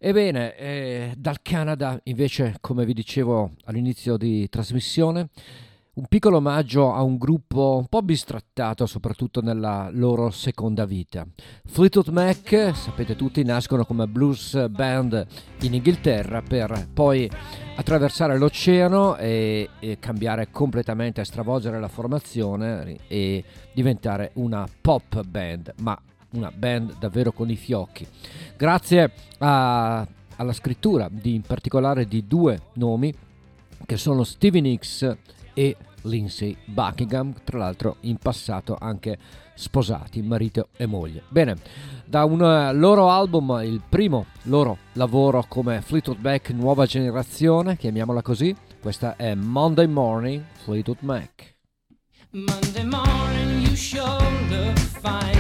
Ebbene, 0.01 0.57
eh, 0.57 1.15
dal 1.17 1.41
Canada 1.41 2.01
invece, 2.03 2.57
come 2.61 2.85
vi 2.85 2.95
dicevo 2.95 3.53
all'inizio 3.67 4.17
di 4.17 4.49
trasmissione, 4.49 5.29
un 5.95 6.07
piccolo 6.09 6.39
omaggio 6.39 6.93
a 6.93 7.03
un 7.03 7.17
gruppo 7.17 7.77
un 7.79 7.87
po' 7.87 8.03
bistrattato, 8.03 8.85
soprattutto 8.87 9.41
nella 9.41 9.89
loro 9.93 10.31
seconda 10.31 10.85
vita. 10.85 11.25
Fleetwood 11.67 12.09
Mac, 12.09 12.73
sapete 12.75 13.15
tutti, 13.15 13.45
nascono 13.45 13.85
come 13.85 14.09
blues 14.09 14.69
band 14.69 15.25
in 15.61 15.75
Inghilterra 15.75 16.43
per 16.43 16.89
poi 16.93 17.31
attraversare 17.77 18.37
l'oceano 18.39 19.17
e, 19.17 19.69
e 19.79 19.99
cambiare 20.01 20.51
completamente, 20.51 21.25
stravolgere 21.25 21.79
la 21.79 21.89
formazione 21.89 22.97
e 23.07 23.45
diventare 23.73 24.33
una 24.35 24.67
pop 24.81 25.23
band, 25.25 25.75
ma 25.81 25.97
una 26.31 26.51
band 26.51 26.99
davvero 26.99 27.31
con 27.31 27.51
i 27.51 27.57
fiocchi. 27.57 28.05
Grazie 28.57 29.13
a- 29.39 30.05
alla 30.37 30.53
scrittura 30.53 31.09
di, 31.09 31.35
in 31.35 31.43
particolare 31.43 32.09
di 32.09 32.27
due 32.27 32.61
nomi 32.75 33.15
che 33.87 33.97
sono 33.97 34.25
Stevie 34.25 34.61
Nicks 34.61 35.17
e 35.55 35.77
Lindsay 36.03 36.57
Buckingham, 36.65 37.35
tra 37.45 37.59
l'altro 37.59 37.97
in 38.01 38.17
passato 38.17 38.77
anche 38.79 39.19
sposati, 39.55 40.21
marito 40.23 40.69
e 40.77 40.87
moglie. 40.87 41.23
Bene, 41.29 41.57
da 42.05 42.25
un 42.25 42.43
eh, 42.43 42.73
loro 42.75 43.09
album, 43.09 43.61
il 43.63 43.81
primo 43.89 44.27
loro 44.43 44.79
lavoro 44.93 45.45
come 45.49 45.81
Fleetwood 45.81 46.21
Mac 46.21 46.51
nuova 46.51 46.87
generazione, 46.87 47.77
chiamiamola 47.77 48.23
così, 48.23 48.55
questa 48.81 49.17
è 49.17 49.35
Monday 49.35 49.87
Morning 49.87 50.43
Fleetwood 50.63 50.99
Mac. 51.01 51.55
Monday 52.31 52.85
morning, 52.85 53.67
you 53.67 53.77
sure 53.77 54.03
look 54.51 54.77
fine. 54.77 55.34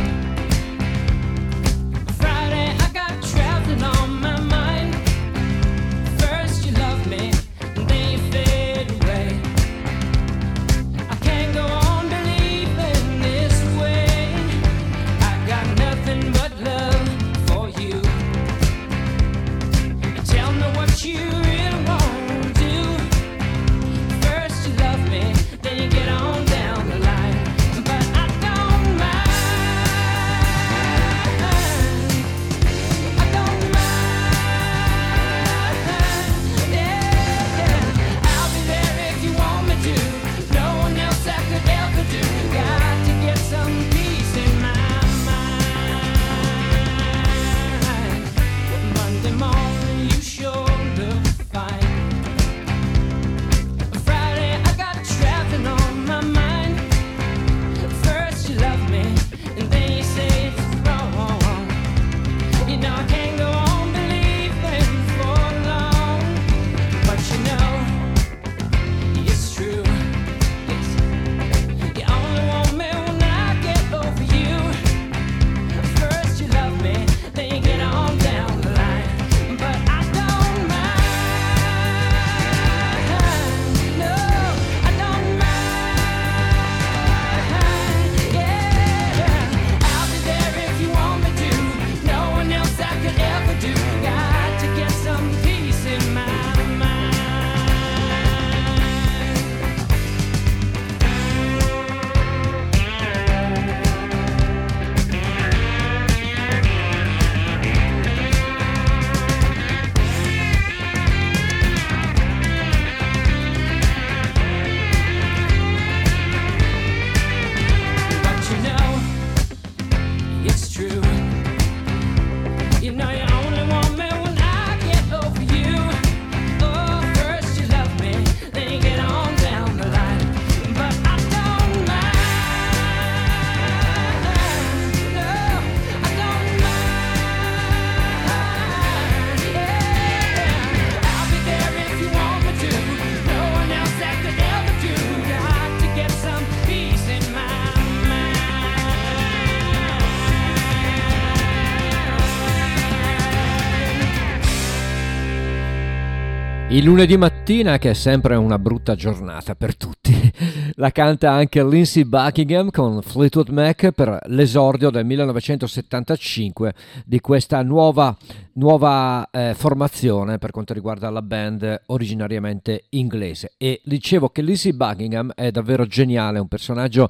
Il 156.75 156.83
lunedì 156.83 157.17
mattina, 157.17 157.79
che 157.79 157.91
è 157.91 157.95
sempre 157.95 158.35
una 158.35 158.59
brutta 158.59 158.97
giornata 158.97 159.55
per 159.55 159.77
tutti, 159.77 160.13
la 160.75 160.91
canta 160.91 161.31
anche 161.31 161.65
Lindsay 161.65 162.03
Buckingham 162.03 162.73
con 162.73 163.01
Fleetwood 163.01 163.51
Mac 163.51 163.93
per 163.93 164.19
l'esordio 164.27 164.91
del 164.91 165.05
1975 165.05 166.75
di 167.05 167.21
questa 167.21 167.63
nuova, 167.63 168.17
nuova 168.55 169.29
eh, 169.31 169.55
formazione 169.55 170.39
per 170.39 170.51
quanto 170.51 170.75
riguarda 170.75 171.11
la 171.11 171.23
band 171.23 171.83
originariamente 171.87 172.87
inglese. 172.89 173.53
E 173.57 173.81
dicevo 173.85 174.31
che 174.31 174.43
Lindsay 174.43 174.73
Buckingham 174.73 175.31
è 175.37 175.53
davvero 175.53 175.87
geniale, 175.87 176.41
un 176.41 176.49
personaggio 176.49 177.09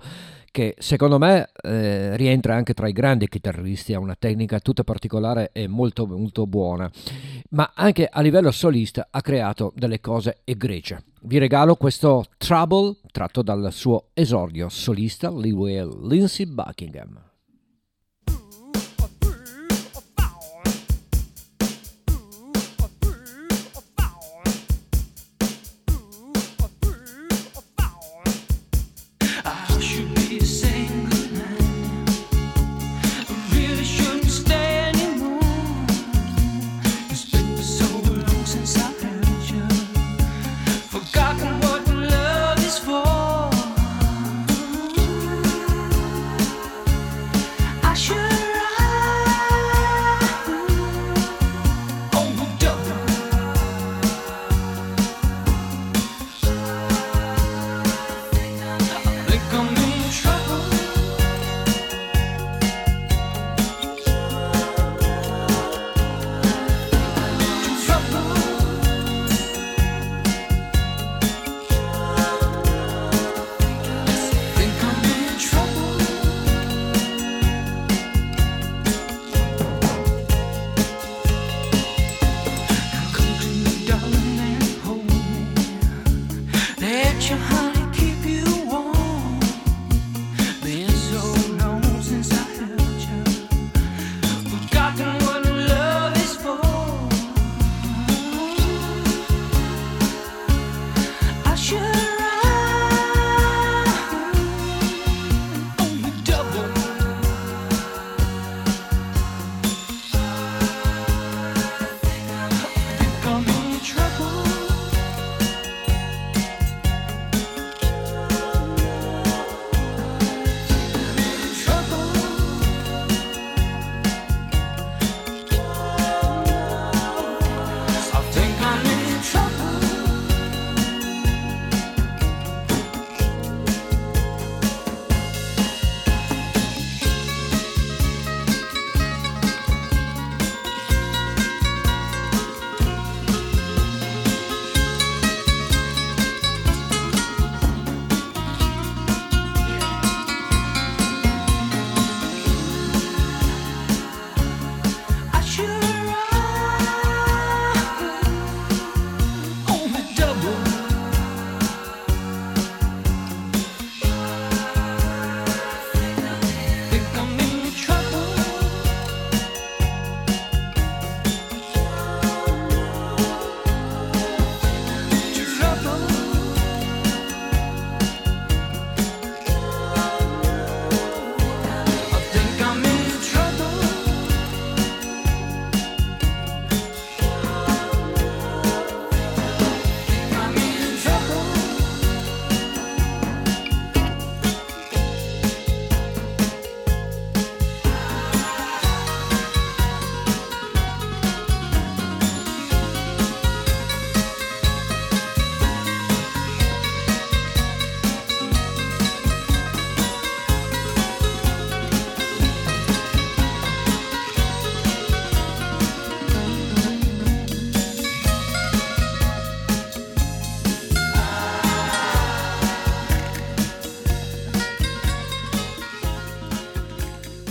che 0.55 0.77
secondo 0.79 1.19
me 1.19 1.49
eh, 1.65 2.17
rientra 2.17 2.55
anche 2.55 2.75
tra 2.75 2.87
i 2.87 2.93
grandi 2.93 3.29
chitarristi, 3.29 3.93
ha 3.93 3.99
una 3.99 4.15
tecnica 4.17 4.61
tutta 4.61 4.85
particolare 4.85 5.51
e 5.53 5.67
molto 5.67 6.07
molto 6.07 6.47
buona, 6.47 6.89
ma 7.51 7.73
anche 7.75 8.07
a 8.07 8.21
livello 8.21 8.53
solista 8.53 9.09
ha 9.11 9.21
creato 9.21 9.73
delle 9.75 9.99
cose 9.99 10.43
egregie. 10.45 11.03
Vi 11.23 11.39
regalo 11.39 11.75
questo 11.75 12.27
Trouble 12.37 12.99
tratto 13.11 13.43
dal 13.43 13.73
suo 13.73 14.11
esordio 14.15 14.69
solista 14.69 15.29
Lindsay 15.29 16.47
Buckingham. 16.47 17.34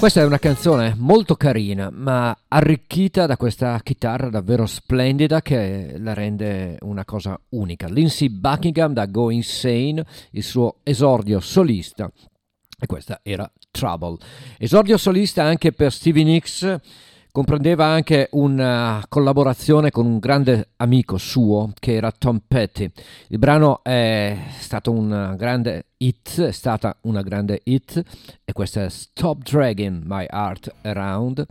Questa 0.03 0.19
è 0.19 0.25
una 0.25 0.37
canzone 0.37 0.95
molto 0.97 1.37
carina, 1.37 1.89
ma 1.89 2.37
arricchita 2.49 3.25
da 3.25 3.37
questa 3.37 3.79
chitarra 3.81 4.29
davvero 4.29 4.65
splendida 4.65 5.41
che 5.41 5.95
la 5.97 6.13
rende 6.13 6.77
una 6.81 7.05
cosa 7.05 7.39
unica. 7.51 7.87
Lindsay 7.87 8.27
Buckingham 8.27 8.91
da 8.91 9.05
Go 9.05 9.31
Insane, 9.31 10.05
il 10.31 10.43
suo 10.43 10.79
esordio 10.83 11.39
solista. 11.39 12.11
E 12.77 12.85
questa 12.85 13.21
era 13.23 13.49
Trouble. 13.71 14.17
Esordio 14.57 14.97
solista 14.97 15.43
anche 15.43 15.71
per 15.71 15.93
Stevie 15.93 16.25
Nicks, 16.25 16.79
comprendeva 17.33 17.85
anche 17.85 18.27
una 18.33 19.03
collaborazione 19.09 19.89
con 19.89 20.05
un 20.05 20.19
grande 20.19 20.69
amico 20.75 21.17
suo 21.17 21.71
che 21.79 21.95
era 21.95 22.11
Tom 22.11 22.39
Petty. 22.47 22.91
Il 23.29 23.39
brano 23.39 23.81
è 23.81 24.37
stato 24.59 24.91
un 24.91 25.33
grande 25.35 25.87
hit, 25.97 26.39
è 26.39 26.51
stata 26.51 26.95
una 27.01 27.23
grande 27.23 27.61
hit 27.63 28.03
e 28.45 28.53
questa 28.53 28.83
è 28.83 28.89
Stop 28.89 29.41
Dragging 29.41 30.03
My 30.05 30.27
Heart 30.29 30.75
Around. 30.83 31.47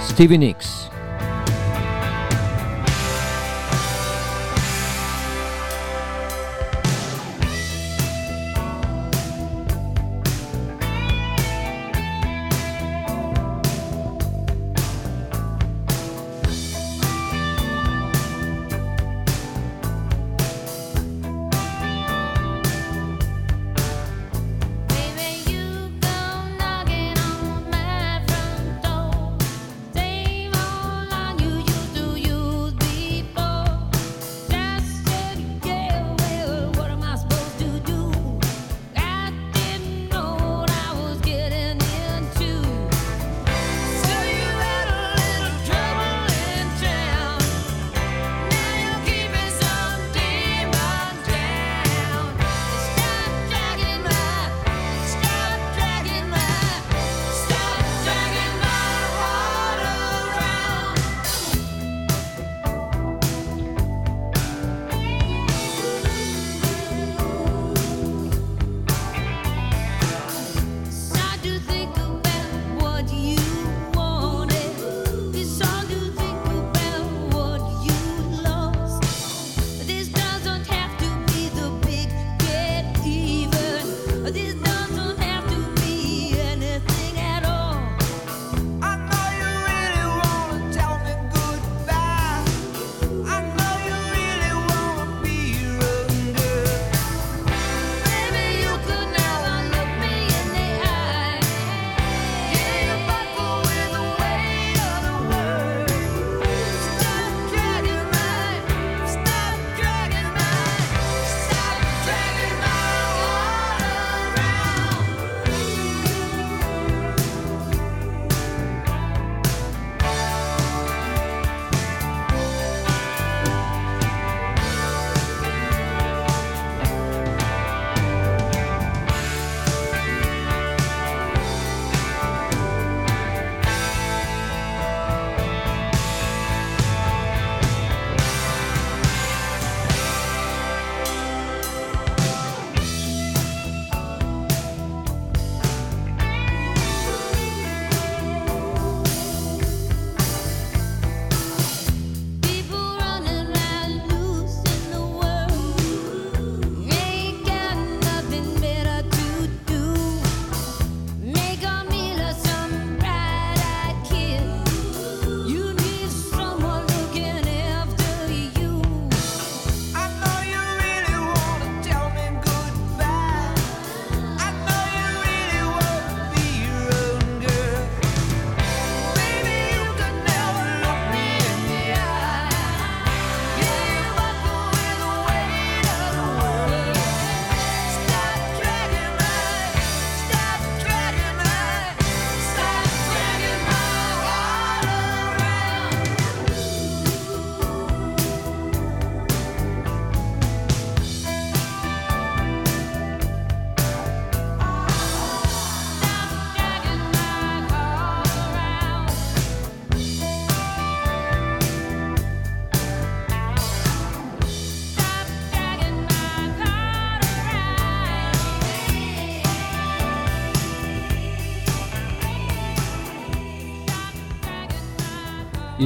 Stevie 0.00 0.38
Nicks. 0.38 0.97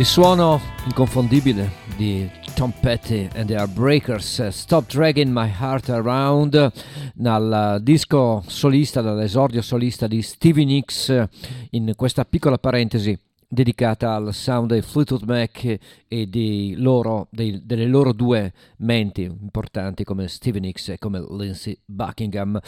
Il 0.03 0.09
suono 0.09 0.61
inconfondibile 0.85 1.71
di 1.97 2.29
Tom 2.57 2.73
Petty 2.73 3.29
and 3.37 3.47
the 3.47 3.55
Heartbreakers, 3.55 4.49
Stop 4.49 4.89
Dragging 4.89 5.31
My 5.31 5.49
Heart 5.49 5.91
Around, 5.91 6.73
dal 7.15 7.79
disco 7.81 8.43
solista, 8.45 9.01
dall'esordio 9.01 9.63
solista 9.63 10.09
di 10.09 10.21
Stevie 10.21 10.65
Nicks, 10.65 11.29
in 11.71 11.93
questa 11.95 12.25
piccola 12.25 12.59
parentesi 12.59 13.17
dedicata 13.53 14.15
al 14.15 14.33
sound 14.33 14.71
dei 14.71 14.81
Fleetwood 14.81 15.25
Mac 15.25 15.79
e 16.09 16.75
loro, 16.77 17.29
dei- 17.31 17.61
delle 17.63 17.85
loro 17.85 18.15
due 18.15 18.51
menti 18.79 19.25
importanti 19.25 20.05
come 20.05 20.27
Stevie 20.27 20.61
Nicks 20.61 20.89
e 20.89 20.99
come 20.99 21.23
Lindsay 21.29 21.79
Buckingham. 21.85 22.59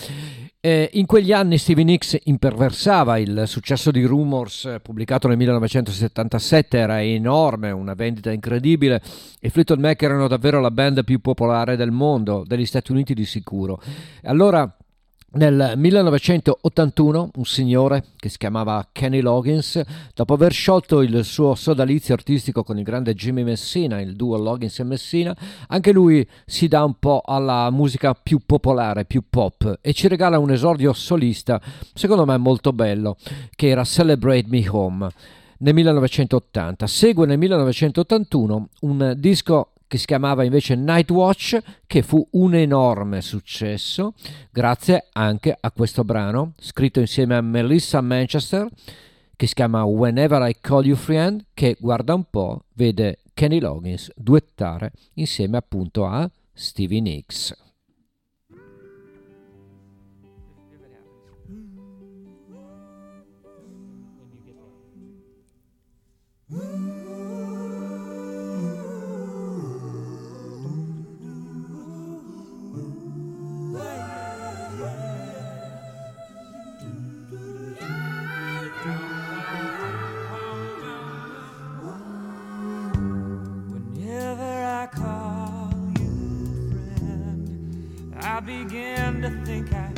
Eh, 0.61 0.91
in 0.93 1.07
quegli 1.07 1.32
anni 1.32 1.57
Stevie 1.57 1.85
Nicks 1.85 2.18
imperversava 2.24 3.16
il 3.16 3.45
successo 3.47 3.91
di 3.91 4.05
Rumors 4.05 4.76
pubblicato 4.82 5.26
nel 5.26 5.39
1977 5.39 6.76
era 6.76 7.03
enorme, 7.03 7.70
una 7.70 7.95
vendita 7.95 8.30
incredibile 8.30 9.01
e 9.41 9.49
Fleetwood 9.49 9.80
Mac 9.80 10.03
erano 10.03 10.28
davvero 10.28 10.61
la 10.61 10.70
band 10.70 11.03
più 11.03 11.18
popolare 11.20 11.76
del 11.76 11.93
mondo, 11.93 12.45
degli 12.47 12.66
Stati 12.66 12.93
Uniti 12.93 13.14
di 13.14 13.24
sicuro. 13.24 13.80
Allora 14.24 14.70
Nel 15.37 15.72
1981 15.74 17.30
un 17.35 17.45
signore 17.45 18.05
che 18.16 18.28
si 18.28 18.39
chiamava 18.39 18.87
Kenny 18.93 19.20
Loggins, 19.20 19.82
dopo 20.14 20.35
aver 20.35 20.53
sciolto 20.53 21.03
il 21.03 21.24
suo 21.24 21.57
sodalizio 21.57 22.14
artistico 22.14 22.62
con 22.62 22.78
il 22.78 22.85
grande 22.85 23.14
Jimmy 23.14 23.43
Messina, 23.43 24.01
il 24.01 24.14
duo 24.14 24.37
Loggins 24.37 24.78
e 24.78 24.85
Messina, 24.85 25.37
anche 25.66 25.91
lui 25.91 26.24
si 26.47 26.68
dà 26.68 26.85
un 26.85 27.01
po' 27.01 27.20
alla 27.24 27.68
musica 27.70 28.14
più 28.14 28.43
popolare, 28.47 29.07
più 29.07 29.24
pop 29.28 29.80
e 29.80 29.93
ci 29.93 30.07
regala 30.07 30.39
un 30.39 30.53
esordio 30.53 30.93
solista, 30.93 31.61
secondo 31.93 32.24
me 32.24 32.37
molto 32.37 32.72
bello, 32.72 33.16
che 33.57 33.66
era 33.66 33.82
Celebrate 33.82 34.47
Me 34.47 34.64
Home 34.68 35.09
nel 35.59 35.74
1980. 35.74 36.87
Segue 36.87 37.26
nel 37.26 37.39
1981 37.39 38.68
un 38.82 39.14
disco 39.16 39.70
che 39.87 39.99
si 39.99 40.07
chiamava 40.07 40.45
invece 40.45 40.74
Night 40.74 41.11
Watch, 41.11 41.59
che 41.87 42.03
fu 42.03 42.26
un 42.32 42.55
enorme 42.55 43.20
successo, 43.20 44.14
grazie 44.51 45.09
anche 45.12 45.57
a 45.59 45.70
questo 45.70 46.05
brano, 46.05 46.55
scritto 46.59 47.01
insieme 47.01 47.37
a 47.37 47.41
Melissa 47.41 48.01
Manchester, 48.01 48.68
che 49.37 49.47
si 49.47 49.55
chiama 49.55 49.85
Whenever 49.85 50.49
I 50.49 50.57
Call 50.61 50.85
You 50.85 50.97
Friend, 50.97 51.47
che 51.55 51.76
guarda 51.78 52.14
un 52.14 52.24
po', 52.30 52.64
vede 52.74 53.20
Kenny 53.35 53.61
Loggins 53.61 54.12
duettare 54.14 54.93
insieme 55.14 55.57
appunto 55.57 56.07
a 56.07 56.28
Stevie 56.53 57.01
Nicks. 57.01 57.64
cat. 89.71 89.94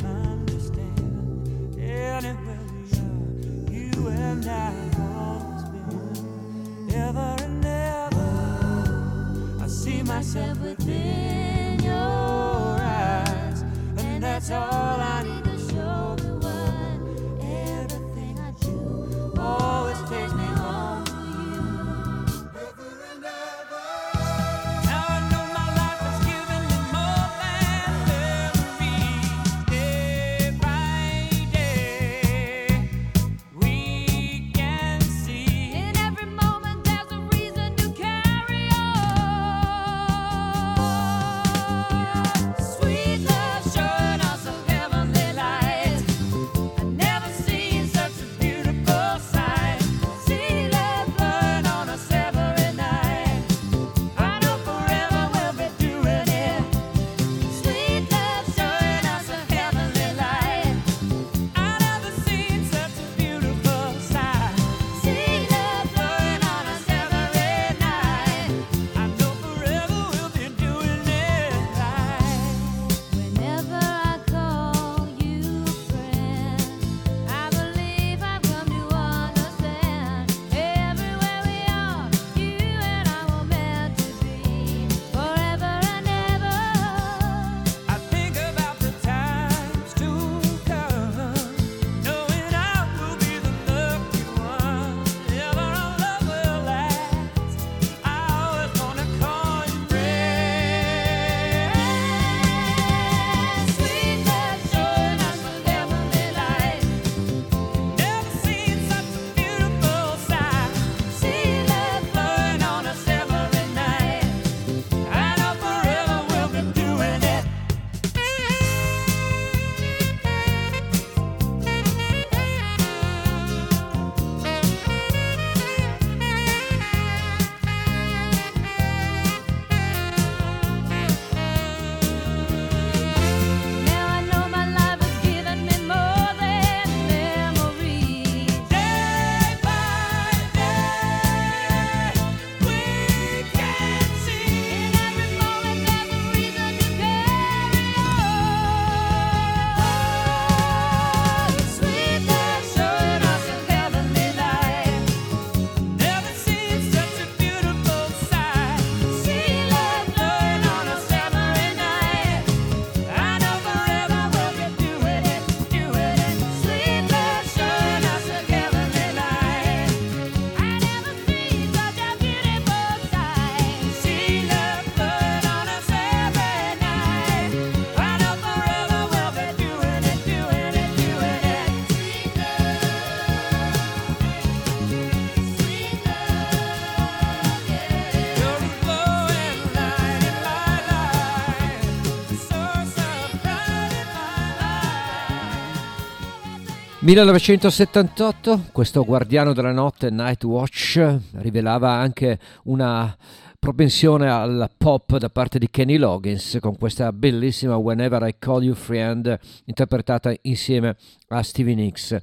1978, 197.07 198.65
questo 198.73 199.05
guardiano 199.05 199.53
della 199.53 199.71
notte, 199.71 200.09
Night 200.09 200.43
Watch, 200.43 201.19
rivelava 201.35 201.93
anche 201.93 202.37
una 202.63 203.15
propensione 203.57 204.29
al 204.29 204.69
pop 204.77 205.15
da 205.15 205.29
parte 205.29 205.57
di 205.57 205.69
Kenny 205.69 205.95
Loggins 205.95 206.57
con 206.59 206.77
questa 206.77 207.13
bellissima 207.13 207.77
Whenever 207.77 208.27
I 208.27 208.35
Call 208.37 208.63
You 208.63 208.75
Friend 208.75 209.39
interpretata 209.63 210.35
insieme 210.41 210.97
a 211.29 211.41
Stevie 211.43 211.75
Nicks. 211.75 212.17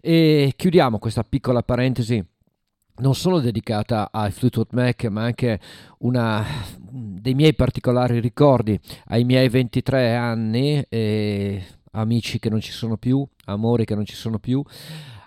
E 0.00 0.54
chiudiamo 0.56 0.98
questa 0.98 1.22
piccola 1.22 1.62
parentesi 1.62 2.24
non 3.00 3.14
solo 3.14 3.40
dedicata 3.40 4.08
ai 4.10 4.30
Fleetwood 4.30 4.68
Mac, 4.70 5.04
ma 5.04 5.22
anche 5.22 5.60
una 5.98 6.42
dei 6.88 7.34
miei 7.34 7.52
particolari 7.52 8.20
ricordi 8.20 8.80
ai 9.08 9.24
miei 9.24 9.50
23 9.50 10.16
anni, 10.16 10.82
e 10.88 11.62
amici 11.92 12.38
che 12.38 12.48
non 12.48 12.60
ci 12.60 12.72
sono 12.72 12.96
più, 12.96 13.26
amori 13.52 13.84
che 13.84 13.94
non 13.94 14.04
ci 14.04 14.14
sono 14.14 14.38
più, 14.38 14.62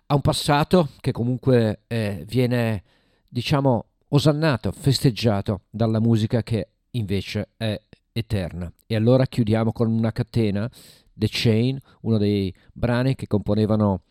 a 0.07 0.15
un 0.15 0.21
passato 0.21 0.89
che 0.99 1.11
comunque 1.11 1.81
eh, 1.87 2.23
viene, 2.27 2.83
diciamo, 3.29 3.85
osannato, 4.09 4.71
festeggiato 4.71 5.61
dalla 5.69 5.99
musica 5.99 6.43
che 6.43 6.67
invece 6.91 7.49
è 7.57 7.79
eterna. 8.11 8.71
E 8.85 8.95
allora 8.95 9.25
chiudiamo 9.25 9.71
con 9.71 9.91
una 9.91 10.11
catena, 10.11 10.69
The 11.13 11.27
Chain, 11.29 11.79
uno 12.01 12.17
dei 12.17 12.53
brani 12.71 13.15
che 13.15 13.27
componevano 13.27 14.03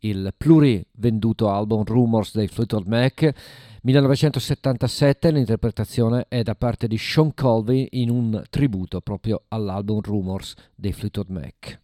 il 0.00 0.32
plurivenduto 0.36 1.50
album 1.50 1.84
Rumors 1.84 2.34
dei 2.34 2.48
Fleetwood 2.48 2.86
Mac. 2.86 3.32
1977 3.82 5.30
l'interpretazione 5.30 6.26
è 6.28 6.42
da 6.42 6.54
parte 6.54 6.86
di 6.86 6.98
Sean 6.98 7.34
Colvin 7.34 7.86
in 7.90 8.10
un 8.10 8.42
tributo 8.50 9.00
proprio 9.00 9.44
all'album 9.48 10.00
Rumors 10.00 10.54
dei 10.74 10.92
Fleetwood 10.92 11.28
Mac. 11.28 11.80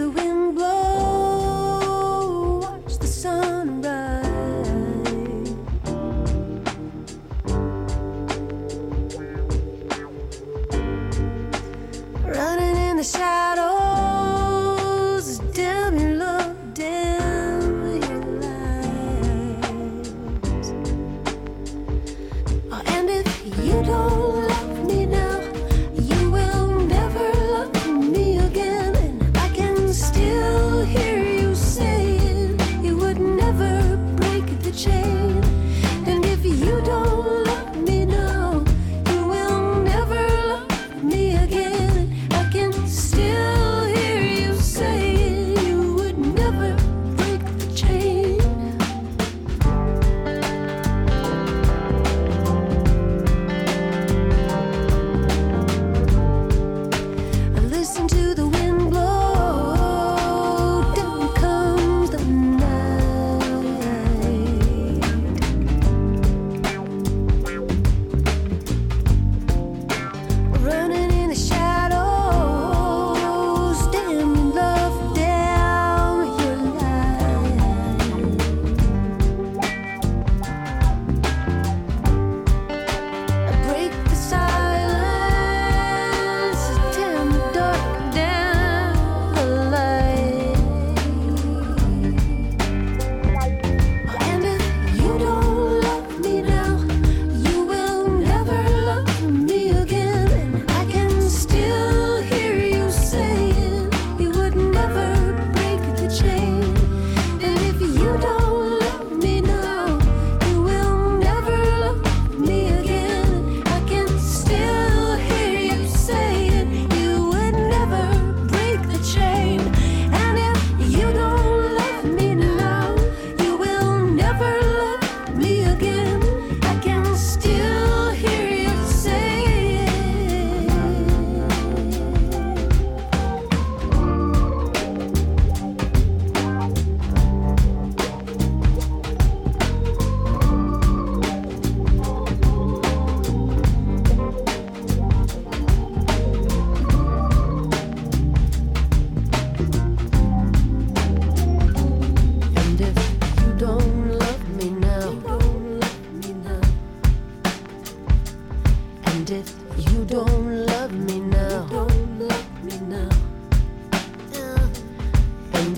The 0.00 0.08
wind 0.08 0.54
blow, 0.54 1.90
watch 2.62 2.96
the 2.96 3.06
sun 3.06 3.82
rise. 3.82 4.26
Running 12.24 12.76
in 12.88 12.96
the 12.96 13.04
shadows, 13.04 13.49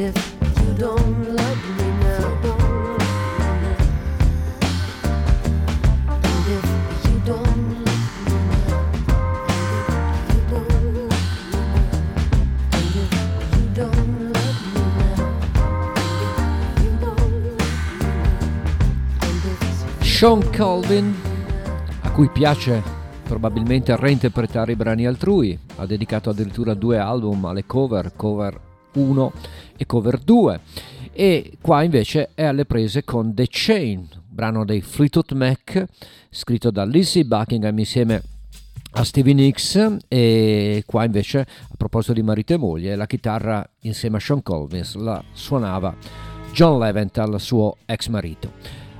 if 0.05 0.15
you 0.59 0.73
don't 0.75 1.27
love 1.29 1.63
me 1.77 1.89
now, 2.03 2.27
and 6.09 6.47
if 6.49 6.65
you 7.05 7.21
don't 7.23 7.85
love 7.85 8.11
me 8.27 8.39
now, 8.51 8.83
and 12.73 12.95
if 12.97 13.13
you 13.55 13.69
don't 13.75 14.33
love 14.33 14.59
me 14.75 14.83
now. 14.99 15.31
Sean 20.01 20.51
Colvin, 20.51 21.15
a 22.03 22.11
cui 22.11 22.29
piace 22.29 22.83
probabilmente 23.23 23.95
reinterpretare 23.97 24.73
i 24.73 24.77
brani 24.77 25.07
altrui, 25.07 25.57
ha 25.77 25.87
dedicato 25.87 26.31
addirittura 26.31 26.75
due 26.75 26.99
album 26.99 27.45
alle 27.45 27.65
cover, 27.67 28.13
cover 28.17 28.71
1 28.93 29.33
e 29.77 29.87
cover 29.87 30.19
2, 30.19 30.61
e 31.13 31.53
qua 31.61 31.83
invece 31.83 32.31
è 32.35 32.45
alle 32.45 32.65
prese 32.65 33.05
con 33.05 33.35
The 33.35 33.47
Chain, 33.49 34.09
brano 34.29 34.65
dei 34.65 34.81
Fleetwood 34.81 35.33
Mac, 35.33 35.85
scritto 36.31 36.71
da 36.71 36.85
Lizzie 36.85 37.25
Buckingham 37.25 37.79
insieme 37.79 38.23
a 38.93 39.05
Stevie 39.05 39.35
Nicks. 39.35 39.99
E 40.09 40.83
qua 40.87 41.05
invece 41.05 41.41
a 41.41 41.75
proposito 41.77 42.15
di 42.15 42.23
marito 42.23 42.55
e 42.55 42.57
moglie 42.57 42.97
la 42.97 43.07
chitarra 43.07 43.67
insieme 43.81 44.17
a 44.17 44.21
Sean 44.21 44.43
Collins 44.43 44.95
la 44.95 45.23
suonava 45.33 45.95
John 46.53 46.79
Leventhal 46.79 47.41
suo 47.41 47.77
ex 47.87 48.09
marito. 48.09 48.53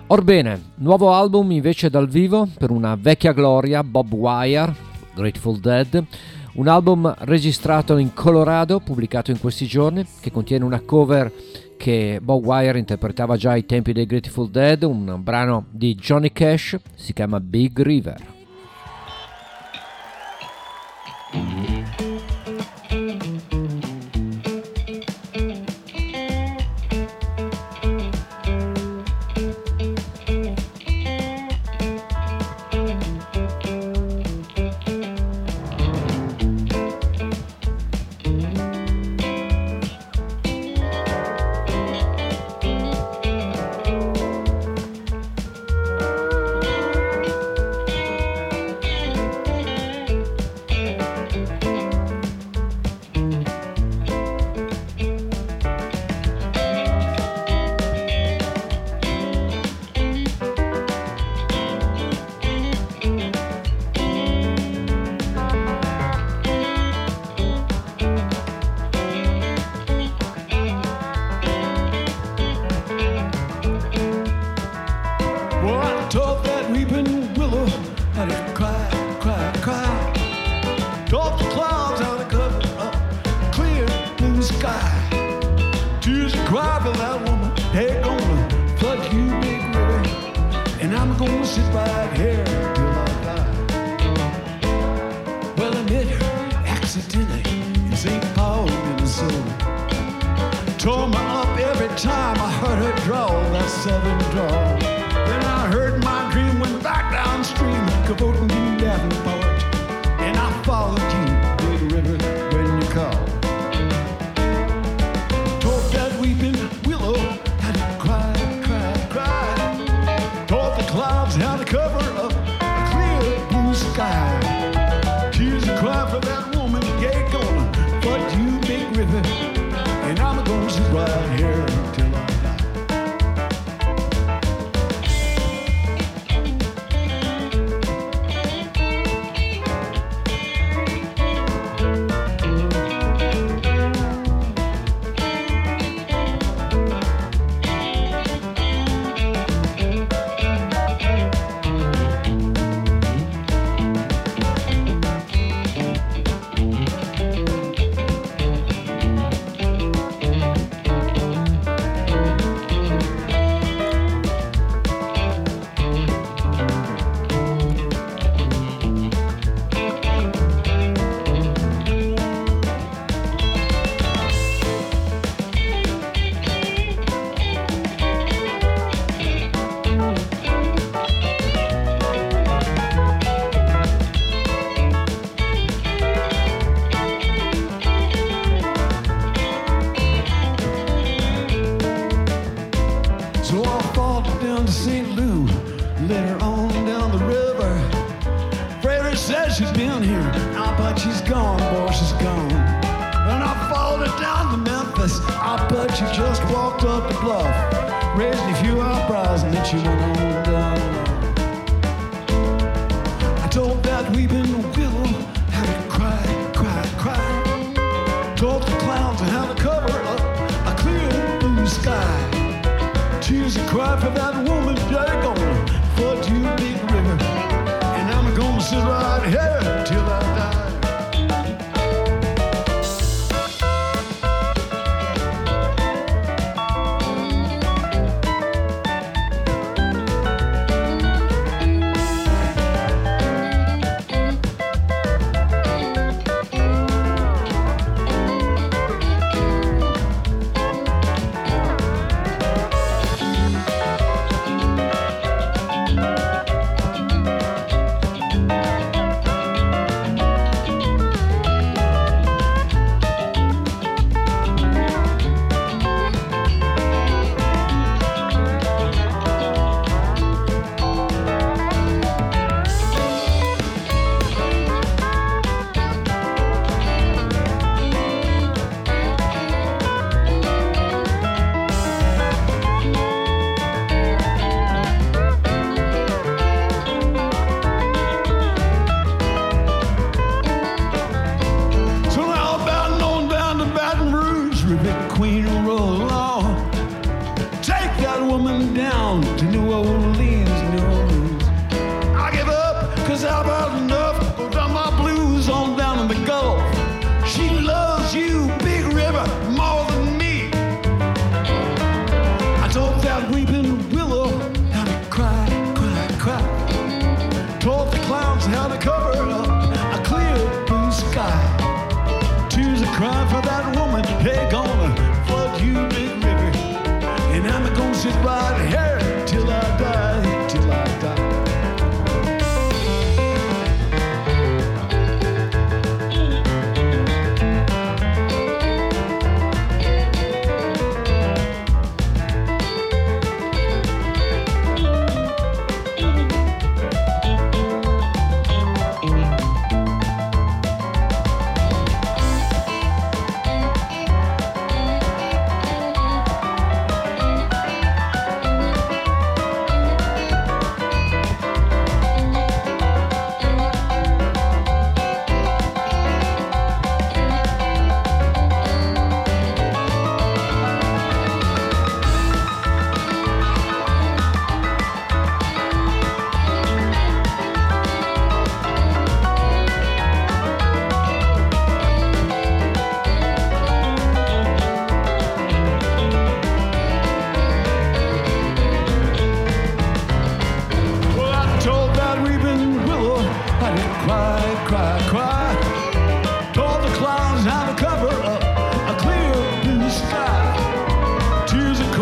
Orbene, 0.09 0.73
nuovo 0.77 1.13
album 1.13 1.53
invece 1.53 1.89
dal 1.89 2.09
vivo 2.09 2.47
per 2.59 2.71
una 2.71 2.95
vecchia 2.97 3.33
gloria, 3.33 3.83
Bob 3.83 4.13
Wire, 4.13 4.75
Grateful 5.15 5.59
Dead, 5.59 6.05
un 6.55 6.69
album 6.69 7.15
registrato 7.21 7.97
in 7.97 8.13
Colorado, 8.13 8.81
pubblicato 8.81 9.31
in 9.31 9.39
questi 9.39 9.67
giorni, 9.67 10.07
che 10.21 10.31
contiene 10.31 10.65
una 10.65 10.81
cover 10.81 11.33
che 11.77 12.21
Bob 12.23 12.45
Wire 12.45 12.79
interpretava 12.79 13.37
già 13.37 13.53
ai 13.53 13.67
tempi 13.67 13.93
dei 13.93 14.07
Grateful 14.07 14.51
Dead, 14.51 14.83
un 14.83 15.19
brano 15.23 15.67
di 15.71 15.95
Johnny 15.95 16.31
Cash, 16.33 16.77
si 16.95 17.13
chiama 17.13 17.41
Big 17.41 17.81
River. 17.81 18.31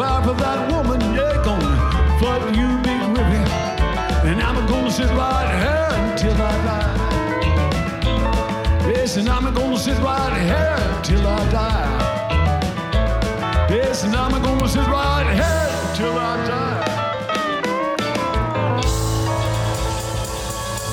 cry 0.00 0.22
for 0.24 0.32
that 0.32 0.60
woman, 0.72 0.98
yeah, 1.14 1.44
gonna 1.44 1.72
flood 2.18 2.56
you 2.56 2.68
big 2.86 3.00
river. 3.16 3.44
And 4.28 4.40
I'm 4.40 4.66
gonna 4.66 4.90
sit 4.90 5.10
right 5.10 5.50
here 5.64 5.90
until 6.00 6.32
I 6.50 6.52
die. 6.68 6.96
Yes, 8.88 9.16
and 9.18 9.28
I'm 9.28 9.52
gonna 9.52 9.78
sit 9.78 9.98
right 9.98 10.36
here 10.50 11.02
till 11.02 11.26
I 11.26 11.38
die. 11.52 11.88
Yes, 13.68 14.04
and 14.04 14.16
I'm 14.16 14.42
gonna 14.42 14.68
sit 14.68 14.86
right 14.86 15.28
here 15.40 15.70
till 15.94 16.18
I 16.18 16.46
die. 16.46 16.59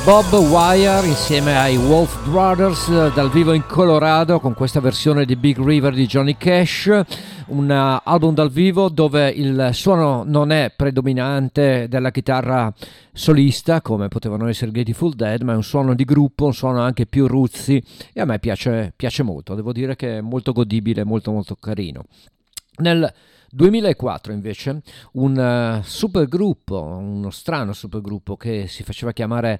Bob 0.07 0.31
Wire 0.35 1.05
insieme 1.05 1.57
ai 1.57 1.75
Wolf 1.75 2.29
Brothers 2.29 2.88
eh, 2.88 3.11
dal 3.13 3.29
vivo 3.29 3.51
in 3.51 3.65
Colorado 3.67 4.39
con 4.39 4.53
questa 4.53 4.79
versione 4.79 5.25
di 5.25 5.35
Big 5.35 5.59
River 5.59 5.93
di 5.93 6.05
Johnny 6.05 6.38
Cash, 6.38 7.01
un 7.47 7.69
eh, 7.69 8.01
album 8.05 8.34
dal 8.34 8.49
vivo 8.49 8.88
dove 8.88 9.27
il 9.27 9.71
suono 9.73 10.23
non 10.25 10.53
è 10.53 10.71
predominante 10.73 11.88
della 11.89 12.11
chitarra 12.11 12.73
solista 13.11 13.81
come 13.81 14.07
potevano 14.07 14.47
essere 14.47 14.71
Grateful 14.71 15.13
Dead, 15.13 15.41
ma 15.41 15.51
è 15.51 15.55
un 15.57 15.63
suono 15.63 15.93
di 15.93 16.05
gruppo, 16.05 16.45
un 16.45 16.53
suono 16.53 16.79
anche 16.79 17.05
più 17.05 17.27
ruzzi 17.27 17.84
e 18.13 18.21
a 18.21 18.23
me 18.23 18.39
piace, 18.39 18.93
piace 18.95 19.23
molto, 19.23 19.55
devo 19.55 19.73
dire 19.73 19.97
che 19.97 20.19
è 20.19 20.21
molto 20.21 20.53
godibile, 20.53 21.03
molto 21.03 21.34
molto 21.34 21.57
carino. 21.59 22.05
Nel 22.77 23.13
2004 23.49 24.31
invece 24.31 24.81
un 25.13 25.38
eh, 25.38 25.81
supergruppo, 25.84 26.81
uno 26.81 27.29
strano 27.29 27.73
supergruppo 27.73 28.38
che 28.38 28.67
si 28.67 28.84
faceva 28.84 29.11
chiamare 29.11 29.59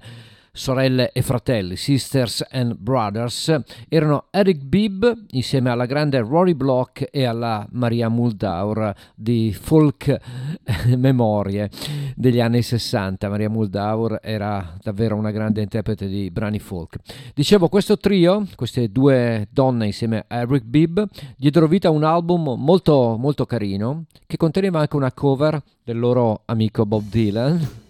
Sorelle 0.58 1.12
e 1.12 1.22
Fratelli, 1.22 1.76
Sisters 1.76 2.44
and 2.50 2.74
Brothers, 2.76 3.60
erano 3.88 4.24
Eric 4.30 4.64
Bibb 4.64 5.04
insieme 5.30 5.70
alla 5.70 5.86
grande 5.86 6.18
Rory 6.18 6.54
Block 6.54 7.06
e 7.12 7.24
alla 7.24 7.64
Maria 7.70 8.08
Muldaur 8.08 8.92
di 9.14 9.56
folk 9.58 10.18
memorie 10.96 11.70
degli 12.16 12.40
anni 12.40 12.62
60. 12.62 13.28
Maria 13.28 13.48
Muldaur 13.48 14.18
era 14.20 14.76
davvero 14.82 15.14
una 15.14 15.30
grande 15.30 15.62
interprete 15.62 16.08
di 16.08 16.28
brani 16.32 16.58
folk. 16.58 16.96
Dicevo, 17.34 17.68
questo 17.68 17.96
trio, 17.96 18.44
queste 18.56 18.90
due 18.90 19.46
donne 19.52 19.86
insieme 19.86 20.24
a 20.26 20.38
Eric 20.38 20.64
Bibb, 20.64 20.98
diedero 21.36 21.68
vita 21.68 21.86
a 21.86 21.92
un 21.92 22.02
album 22.02 22.56
molto, 22.58 23.16
molto 23.16 23.46
carino 23.46 24.06
che 24.26 24.36
conteneva 24.36 24.80
anche 24.80 24.96
una 24.96 25.12
cover 25.12 25.62
del 25.84 26.00
loro 26.00 26.42
amico 26.46 26.84
Bob 26.84 27.04
Dylan, 27.08 27.86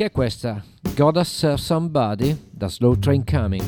che 0.00 0.06
è 0.06 0.10
questa, 0.10 0.64
Gotta 0.96 1.22
Serve 1.24 1.58
Somebody, 1.58 2.46
da 2.50 2.68
Slow 2.68 2.98
Train 2.98 3.22
Coming. 3.22 3.62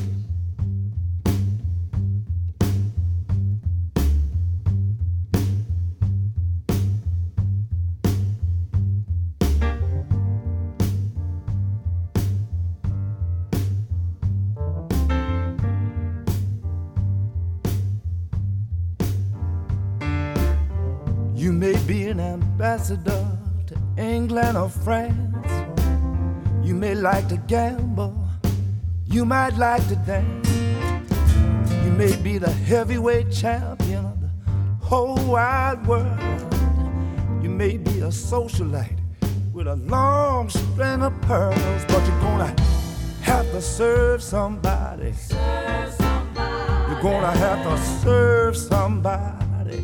Ambassador 22.19 23.39
to 23.67 23.75
England 23.97 24.57
or 24.57 24.71
France. 24.71 25.82
You 26.63 26.77
may 26.77 26.95
like 26.95 27.27
to 27.29 27.37
gamble. 27.37 28.15
You 29.07 29.25
might 29.25 29.57
like 29.57 29.87
to 29.89 29.97
dance. 29.97 30.49
You 31.85 31.91
may 31.91 32.15
be 32.23 32.39
the 32.39 32.51
heavyweight 32.51 33.33
champion 33.33 34.07
of 34.07 34.21
the 34.21 34.31
whole 34.81 35.19
wide 35.27 35.85
world. 35.87 36.55
You 37.43 37.51
may 37.51 37.79
be 37.79 37.99
a 38.01 38.13
socialite 38.13 39.01
with 39.53 39.67
a 39.67 39.75
long 39.75 40.49
string 40.49 41.03
of 41.03 41.21
pearls, 41.23 41.85
but 41.89 42.07
you're 42.07 42.21
gonna 42.21 42.55
have 43.23 43.51
to 43.51 43.61
serve 43.61 44.23
somebody. 44.23 45.15
You're 46.89 47.03
gonna 47.03 47.37
have 47.39 47.65
to 47.65 47.77
serve 48.05 48.57
somebody. 48.57 49.83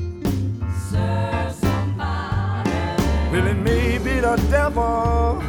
Well, 3.32 3.46
it 3.46 3.58
may 3.58 3.98
be 3.98 4.20
the 4.20 4.36
devil 4.48 5.42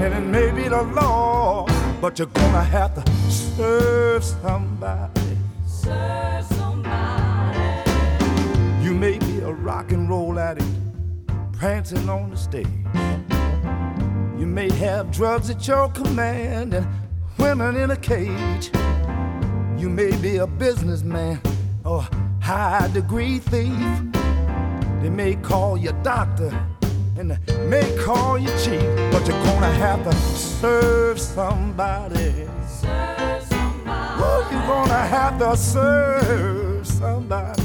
and 0.00 0.14
it 0.14 0.20
may 0.20 0.50
be 0.50 0.68
the 0.68 0.82
law, 0.82 1.66
but 2.00 2.18
you're 2.18 2.26
gonna 2.28 2.62
have 2.62 2.94
to 2.94 3.12
serve 3.30 4.24
somebody. 4.24 5.36
serve 5.66 6.44
somebody. 6.44 7.58
You 8.82 8.94
may 8.94 9.18
be 9.18 9.40
a 9.40 9.52
rock 9.52 9.92
and 9.92 10.08
roll 10.08 10.38
addict 10.38 10.68
prancing 11.52 12.08
on 12.08 12.30
the 12.30 12.36
stage. 12.36 12.66
You 14.38 14.46
may 14.46 14.70
have 14.72 15.12
drugs 15.12 15.50
at 15.50 15.66
your 15.68 15.88
command 15.90 16.74
and 16.74 16.86
women 17.38 17.76
in 17.76 17.92
a 17.92 17.96
cage. 17.96 18.70
You 19.78 19.88
may 19.88 20.16
be 20.16 20.38
a 20.38 20.46
businessman 20.46 21.40
or 21.84 22.06
high 22.40 22.88
degree 22.92 23.38
thief. 23.38 24.02
They 25.00 25.10
may 25.10 25.36
call 25.36 25.76
you 25.76 25.92
doctor 26.02 26.50
and 27.18 27.30
they 27.30 27.66
may 27.66 27.96
call 28.04 28.38
you 28.38 28.48
chief, 28.58 28.82
but 29.12 29.26
you're 29.26 29.44
gonna 29.44 29.70
have 29.72 30.02
to 30.04 30.12
serve 30.14 31.20
somebody. 31.20 32.48
Oh, 34.24 34.48
you're 34.50 34.60
gonna 34.62 35.06
have 35.06 35.38
to 35.38 35.56
serve 35.56 36.86
somebody. 36.86 37.62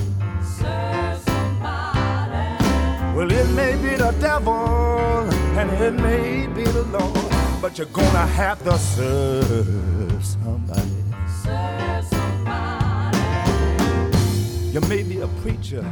Well, 3.15 3.31
it 3.31 3.49
may 3.55 3.73
be 3.81 3.95
the 3.95 4.15
devil 4.19 5.27
and 5.57 5.71
it 5.71 5.93
may 5.93 6.47
be 6.47 6.63
the 6.63 6.83
Lord, 6.83 7.61
but 7.61 7.77
you're 7.77 7.87
gonna 7.87 8.27
have 8.27 8.63
to 8.63 8.77
serve 8.77 10.23
somebody. 10.23 11.03
You 14.71 14.81
may 14.81 15.01
be 15.01 15.21
a 15.21 15.27
preacher 15.41 15.83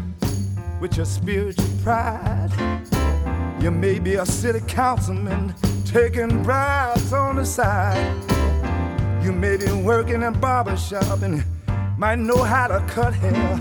with 0.80 0.98
your 0.98 1.06
spiritual 1.06 1.66
pride. 1.82 2.52
You 3.66 3.72
may 3.72 3.98
be 3.98 4.14
a 4.14 4.26
city 4.28 4.60
councilman 4.68 5.56
taking 5.86 6.44
bribes 6.44 7.12
on 7.12 7.38
the 7.38 7.46
side. 7.46 8.14
You 9.24 9.32
may 9.32 9.58
be 9.58 9.72
working 9.72 10.22
in 10.22 10.40
barber 10.40 10.78
shop 10.78 11.24
and 11.24 11.44
might 11.98 12.20
know 12.20 12.44
how 12.44 12.68
to 12.68 12.80
cut 12.88 13.16
hair. 13.16 13.60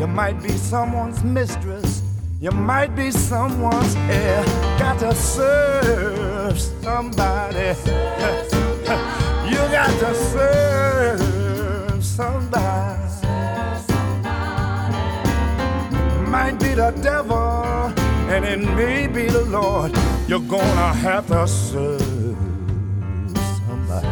You 0.00 0.06
might 0.06 0.42
be 0.42 0.48
someone's 0.48 1.22
mistress. 1.22 2.02
You 2.40 2.52
might 2.52 2.96
be 2.96 3.10
someone's 3.10 3.94
heir. 3.96 4.42
Got 4.78 4.98
to 5.00 5.14
serve 5.14 6.58
somebody. 6.58 7.58
you 9.50 9.60
got 9.76 9.92
to 10.00 10.14
serve 10.32 12.02
somebody. 12.02 12.98
Might 16.30 16.58
be 16.58 16.72
the 16.72 16.98
devil 17.02 18.01
and 18.30 18.44
it 18.44 18.58
may 18.76 19.06
be 19.06 19.26
the 19.26 19.44
Lord. 19.44 19.92
You're 20.28 20.40
gonna 20.40 20.92
have 20.94 21.26
to 21.28 21.46
serve 21.46 22.00
somebody. 23.66 24.06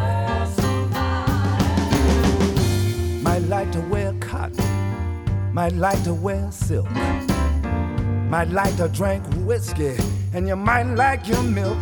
Might 3.23 3.43
like 3.49 3.71
to 3.73 3.81
wear 3.81 4.13
cotton, 4.21 5.53
might 5.53 5.73
like 5.73 6.03
to 6.05 6.15
wear 6.15 6.51
silk, 6.51 6.91
might 8.29 8.49
like 8.49 8.77
to 8.77 8.89
drink 8.89 9.25
whiskey, 9.45 9.97
and 10.35 10.47
you 10.49 10.57
might 10.57 10.85
like 10.95 11.27
your 11.27 11.43
milk. 11.43 11.79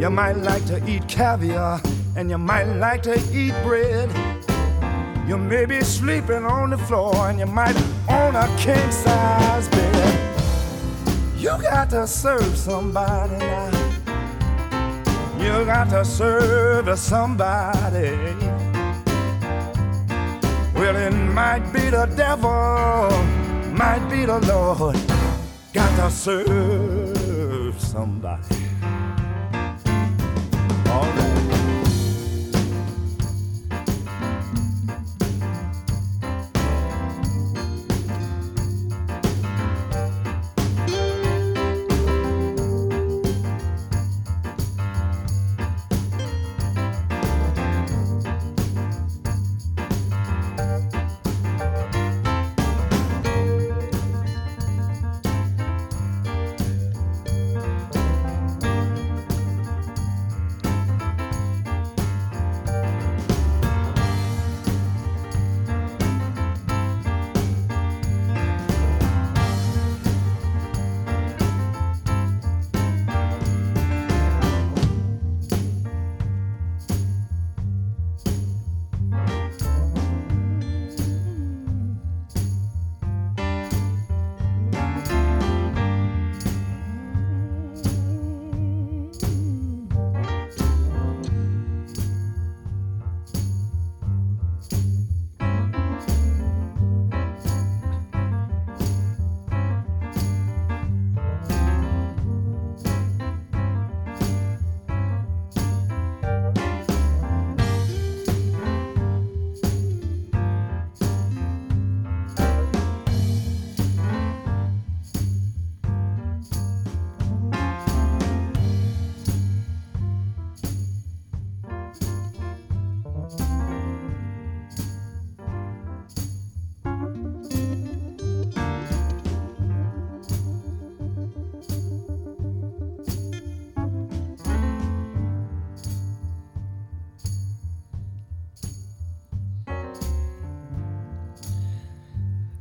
You 0.00 0.10
might 0.10 0.36
like 0.36 0.64
to 0.66 0.76
eat 0.90 1.08
caviar, 1.08 1.80
and 2.16 2.30
you 2.30 2.38
might 2.38 2.64
like 2.64 3.02
to 3.04 3.14
eat 3.32 3.54
bread. 3.62 4.10
You 5.26 5.38
may 5.38 5.64
be 5.64 5.80
sleeping 5.80 6.44
on 6.44 6.70
the 6.70 6.78
floor, 6.78 7.28
and 7.28 7.38
you 7.38 7.46
might 7.46 7.76
own 8.08 8.36
a 8.36 8.46
king 8.58 8.90
size 8.92 9.68
bed. 9.68 10.25
You 11.46 11.62
got 11.62 11.90
to 11.90 12.08
serve 12.08 12.56
somebody 12.58 13.36
now. 13.36 13.70
You 15.38 15.64
got 15.64 15.88
to 15.90 16.04
serve 16.04 16.98
somebody. 16.98 18.10
Well, 20.74 20.96
it 20.96 21.12
might 21.12 21.70
be 21.72 21.88
the 21.88 22.06
devil, 22.16 23.08
might 23.72 24.04
be 24.10 24.24
the 24.24 24.40
Lord. 24.40 24.96
Got 25.72 25.94
to 25.98 26.10
serve 26.10 27.80
somebody. 27.80 28.65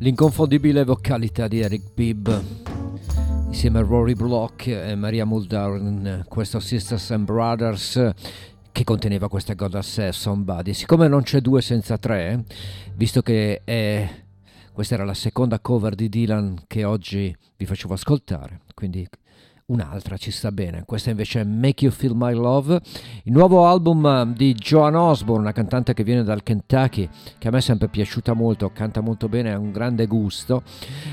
L'inconfondibile 0.05 0.83
vocalità 0.83 1.47
di 1.47 1.61
Eric 1.61 1.93
Bibb 1.95 2.29
insieme 3.47 3.79
a 3.79 3.81
Rory 3.81 4.13
Block 4.13 4.67
e 4.67 4.93
Maria 4.93 5.25
Muldaur 5.25 5.79
in 5.79 6.23
questo 6.27 6.59
Sisters 6.59 7.09
and 7.09 7.25
Brothers 7.25 8.11
che 8.71 8.83
conteneva 8.83 9.27
questa 9.27 9.55
Goddess 9.55 10.09
Somebody. 10.09 10.75
Siccome 10.75 11.07
non 11.07 11.23
c'è 11.23 11.41
due 11.41 11.63
senza 11.63 11.97
tre, 11.97 12.43
visto 12.93 13.23
che 13.23 13.61
è, 13.63 14.07
questa 14.71 14.93
era 14.93 15.05
la 15.05 15.15
seconda 15.15 15.59
cover 15.59 15.95
di 15.95 16.07
Dylan 16.07 16.65
che 16.67 16.83
oggi 16.83 17.35
vi 17.57 17.65
facevo 17.65 17.95
ascoltare, 17.95 18.61
quindi 18.75 19.07
un'altra 19.67 20.15
ci 20.17 20.29
sta 20.29 20.51
bene. 20.51 20.83
Questa 20.85 21.09
invece 21.09 21.41
è 21.41 21.43
Make 21.43 21.85
You 21.85 21.93
Feel 21.93 22.13
My 22.13 22.33
Love, 22.33 22.79
il 23.23 23.31
nuovo 23.31 23.65
album 23.65 24.05
eh, 24.05 24.33
di 24.35 24.53
Joan 24.53 24.93
Osborne, 24.95 25.41
una 25.41 25.53
cantante 25.53 25.95
che 25.95 26.03
viene 26.03 26.23
dal 26.23 26.43
Kentucky, 26.43 27.09
che 27.39 27.47
a 27.47 27.51
me 27.51 27.57
è 27.57 27.61
sempre 27.61 27.87
piaciuta 27.87 28.33
molto, 28.33 28.69
canta 28.71 29.01
molto 29.01 29.27
bene, 29.27 29.53
ha 29.53 29.57
un 29.57 29.71
grande 29.71 30.05
gusto. 30.05 30.61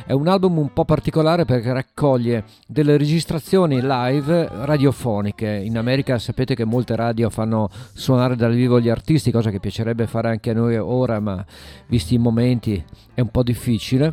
È 0.04 0.12
un 0.12 0.28
album 0.28 0.58
un 0.58 0.72
po' 0.72 0.84
particolare 0.84 1.46
perché 1.46 1.72
raccoglie 1.72 2.44
delle 2.66 2.98
registrazioni 2.98 3.80
live 3.80 4.48
radiofoniche. 4.64 5.48
In 5.48 5.78
America 5.78 6.18
sapete 6.18 6.54
che 6.54 6.66
molte 6.66 6.94
radio 6.94 7.30
fanno 7.30 7.70
suonare 7.94 8.36
dal 8.36 8.52
vivo 8.52 8.80
gli 8.80 8.90
artisti, 8.90 9.30
cosa 9.30 9.50
che 9.50 9.60
piacerebbe 9.60 10.06
fare 10.06 10.28
anche 10.28 10.50
a 10.50 10.54
noi 10.54 10.76
ora, 10.76 11.20
ma 11.20 11.42
visti 11.86 12.14
i 12.14 12.18
momenti 12.18 12.84
è 13.14 13.20
un 13.22 13.30
po' 13.30 13.42
difficile. 13.42 14.12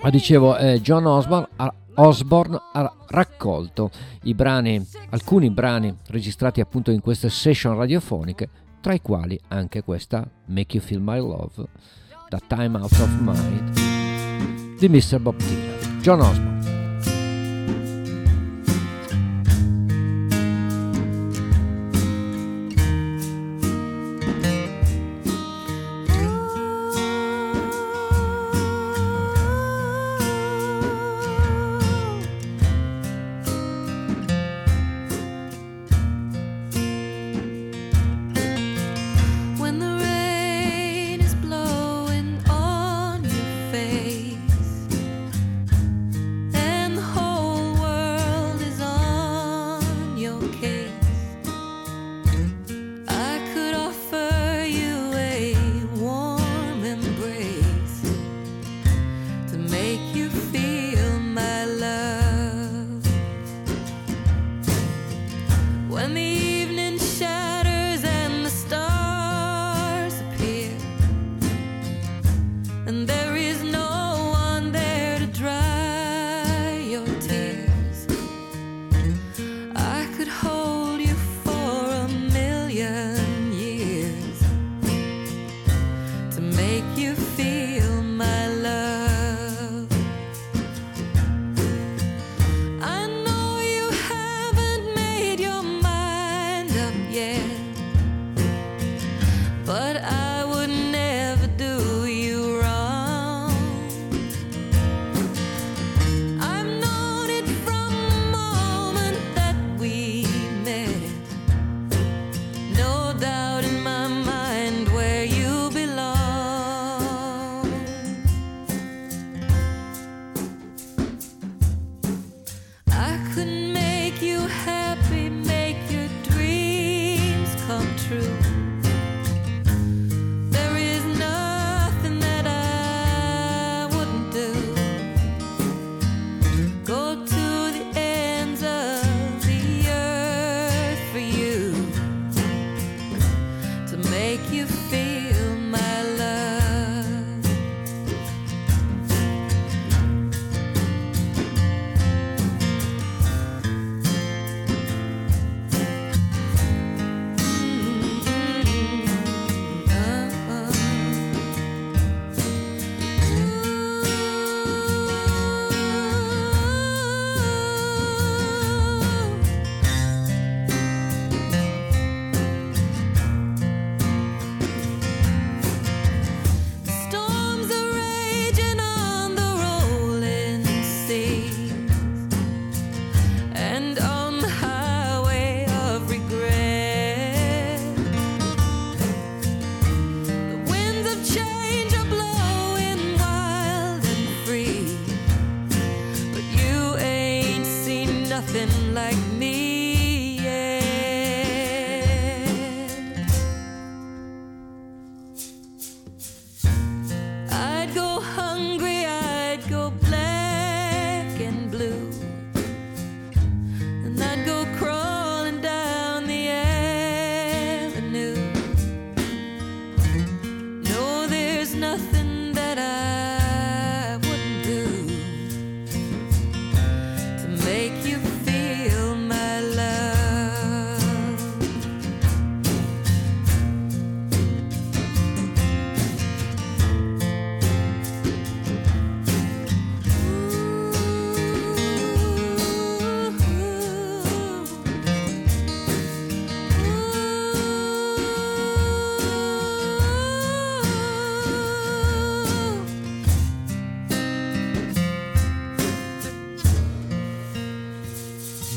Ma 0.00 0.10
dicevo, 0.10 0.56
eh, 0.56 0.80
John 0.80 1.04
Osborne 1.06 1.48
ha, 1.56 1.74
Osborne 2.00 2.56
ha 2.72 2.92
raccolto 3.08 3.90
brani, 4.34 4.86
alcuni 5.10 5.50
brani 5.50 5.96
registrati 6.06 6.60
appunto 6.60 6.90
in 6.90 7.00
queste 7.00 7.28
session 7.28 7.76
radiofoniche, 7.76 8.48
tra 8.80 8.92
i 8.92 9.00
quali 9.00 9.38
anche 9.48 9.82
questa 9.82 10.28
Make 10.46 10.76
You 10.76 10.84
Feel 10.84 11.00
My 11.00 11.18
Love, 11.18 11.66
da 12.28 12.40
Time 12.46 12.78
Out 12.78 12.92
of 12.92 13.18
Mind 13.20 14.76
di 14.78 14.88
Mr. 14.88 15.18
Bob 15.18 15.36
Dylan. 15.36 16.00
John 16.00 16.20
Osborne. 16.20 16.47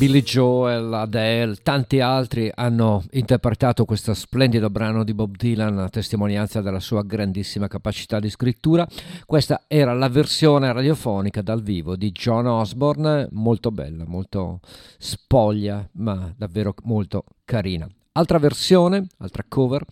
Billy 0.02 0.24
Joel, 0.24 0.92
Adele, 0.92 1.58
tanti 1.62 2.00
altri 2.00 2.52
hanno 2.56 3.04
interpretato 3.12 3.86
questo 3.86 4.16
splendido 4.16 4.72
brano 4.72 5.04
di 5.04 5.14
Bob 5.14 5.36
Dylan 5.38 5.78
a 5.78 5.90
testimonianza 5.90 6.60
della 6.62 6.80
sua 6.80 7.04
grandissima 7.04 7.68
capacità 7.68 8.20
di 8.20 8.32
scrittura. 8.32 8.88
Questa 9.28 9.66
era 9.68 9.94
la 9.94 10.10
versione 10.10 10.74
radiofonica 10.74 11.44
dal 11.44 11.62
vivo 11.62 11.96
di 11.96 12.12
John 12.14 12.48
Osborne, 12.48 13.28
molto 13.34 13.70
bella, 13.70 14.04
molto 14.08 14.62
spoglia, 14.98 15.88
ma 15.98 16.34
davvero 16.36 16.74
molto 16.82 17.24
carina. 17.46 17.88
Altra 18.14 18.40
versione, 18.40 19.08
altra 19.20 19.46
cover, 19.48 19.86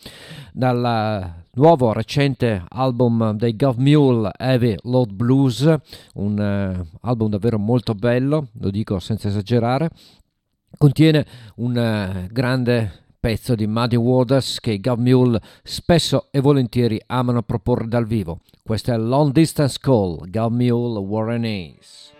dal 0.51 1.45
nuovo 1.53 1.93
recente 1.93 2.65
album 2.67 3.31
dei 3.31 3.55
Gov 3.55 3.77
Mule 3.77 4.31
Heavy 4.37 4.75
Load 4.81 5.13
Blues, 5.13 5.73
un 6.15 6.37
eh, 6.37 6.85
album 6.99 7.29
davvero 7.29 7.57
molto 7.57 7.95
bello, 7.95 8.49
lo 8.59 8.71
dico 8.71 8.99
senza 8.99 9.29
esagerare, 9.29 9.89
contiene 10.77 11.25
un 11.55 11.77
eh, 11.77 12.27
grande 12.29 13.05
pezzo 13.17 13.55
di 13.55 13.67
Muddy 13.67 13.95
Waters 13.95 14.59
che 14.59 14.71
i 14.71 14.81
Gov 14.81 14.99
Mule 14.99 15.39
spesso 15.63 16.27
e 16.31 16.41
volentieri 16.41 17.01
amano 17.05 17.41
proporre 17.41 17.87
dal 17.87 18.05
vivo. 18.05 18.41
Questo 18.61 18.91
è 18.91 18.97
Long 18.97 19.31
Distance 19.31 19.77
Call, 19.79 20.29
Gov 20.29 20.51
Mule 20.51 20.99
Warren 20.99 21.45
Ace. 21.45 22.18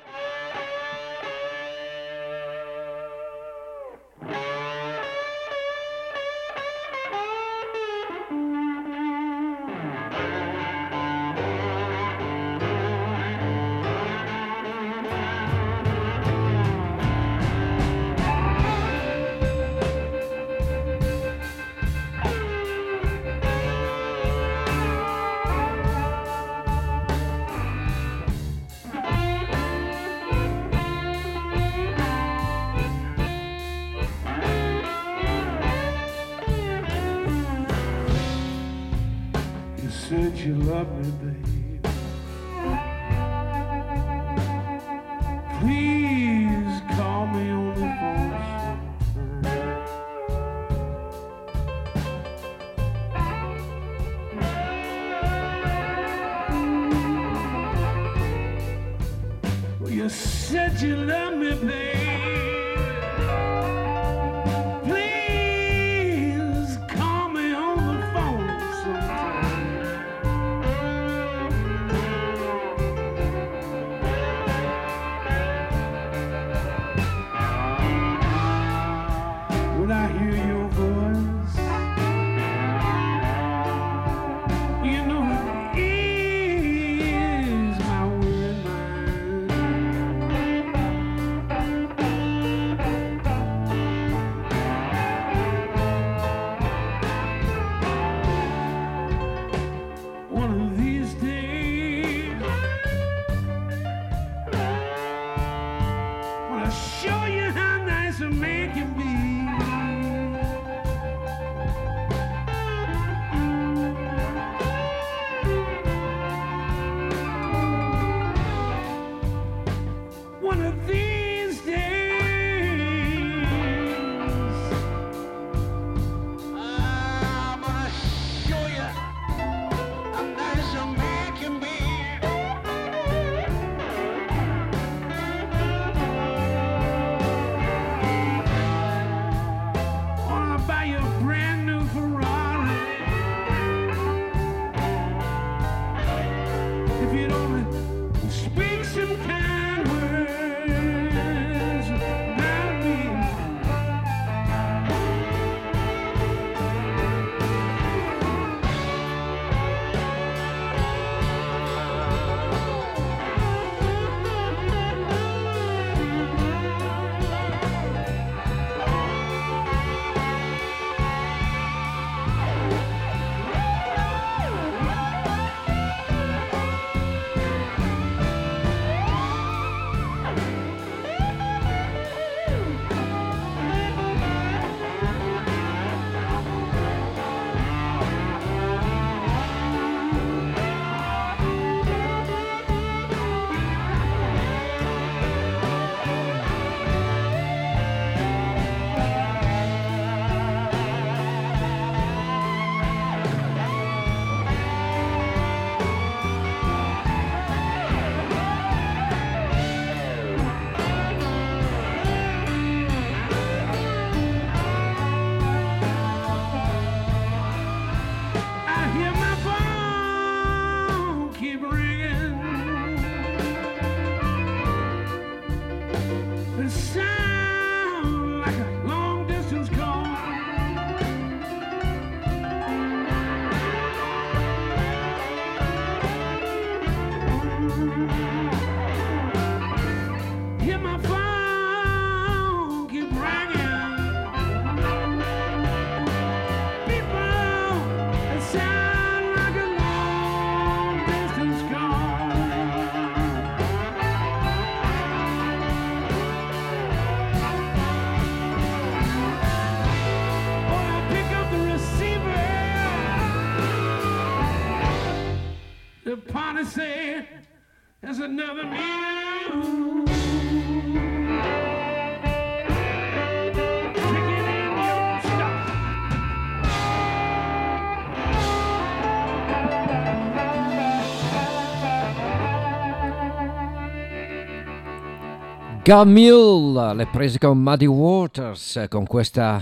Gamil, 285.90 286.74
le 286.96 287.08
prese 287.08 287.40
con 287.40 287.58
Muddy 287.58 287.86
Waters 287.86 288.86
con 288.90 289.08
questa 289.08 289.60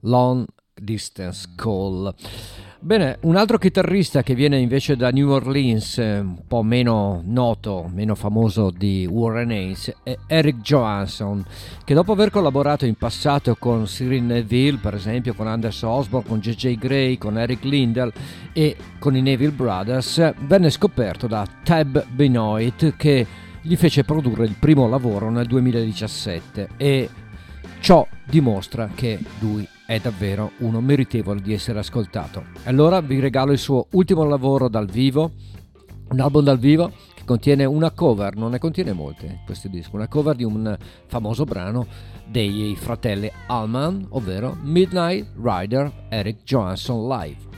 Long 0.00 0.46
Distance 0.74 1.48
Call. 1.56 2.14
Bene, 2.90 3.18
un 3.20 3.36
altro 3.36 3.56
chitarrista 3.56 4.24
che 4.24 4.34
viene 4.34 4.58
invece 4.58 4.96
da 4.96 5.10
New 5.10 5.30
Orleans, 5.30 5.98
eh, 5.98 6.18
un 6.18 6.44
po' 6.48 6.64
meno 6.64 7.22
noto, 7.24 7.88
meno 7.94 8.16
famoso 8.16 8.72
di 8.76 9.06
Warren 9.08 9.50
Hayes, 9.50 9.94
è 10.02 10.18
Eric 10.26 10.56
Johansson, 10.56 11.46
che 11.84 11.94
dopo 11.94 12.10
aver 12.10 12.30
collaborato 12.30 12.86
in 12.86 12.96
passato 12.96 13.54
con 13.54 13.84
Cyril 13.84 14.24
Neville, 14.24 14.78
per 14.78 14.94
esempio 14.94 15.34
con 15.34 15.46
Anders 15.46 15.80
Osborne, 15.82 16.28
con 16.28 16.40
J.J. 16.40 16.74
Gray, 16.78 17.16
con 17.16 17.38
Eric 17.38 17.62
Lindell 17.62 18.12
e 18.52 18.76
con 18.98 19.14
i 19.14 19.22
Neville 19.22 19.52
Brothers, 19.52 20.34
venne 20.40 20.68
scoperto 20.70 21.28
da 21.28 21.46
Tab 21.62 22.06
Benoit 22.08 22.96
che 22.96 23.24
gli 23.62 23.76
fece 23.76 24.02
produrre 24.02 24.46
il 24.46 24.56
primo 24.58 24.88
lavoro 24.88 25.30
nel 25.30 25.46
2017 25.46 26.70
e 26.76 27.08
ciò 27.78 28.04
dimostra 28.24 28.90
che 28.92 29.20
lui 29.38 29.64
è 29.90 29.98
davvero 29.98 30.52
uno 30.58 30.80
meritevole 30.80 31.40
di 31.40 31.52
essere 31.52 31.80
ascoltato. 31.80 32.44
Allora 32.62 33.00
vi 33.00 33.18
regalo 33.18 33.50
il 33.50 33.58
suo 33.58 33.88
ultimo 33.90 34.22
lavoro 34.22 34.68
dal 34.68 34.88
vivo, 34.88 35.32
un 36.10 36.20
album 36.20 36.44
dal 36.44 36.60
vivo 36.60 36.92
che 37.12 37.24
contiene 37.24 37.64
una 37.64 37.90
cover, 37.90 38.36
non 38.36 38.52
ne 38.52 38.60
contiene 38.60 38.92
molte 38.92 39.40
questo 39.44 39.66
disco, 39.66 39.96
una 39.96 40.06
cover 40.06 40.36
di 40.36 40.44
un 40.44 40.78
famoso 41.06 41.42
brano 41.42 41.88
dei 42.24 42.76
fratelli 42.78 43.28
Allman, 43.48 44.06
ovvero 44.10 44.56
Midnight 44.62 45.32
Rider 45.34 46.06
Eric 46.08 46.44
Johansson 46.44 47.08
Live. 47.08 47.48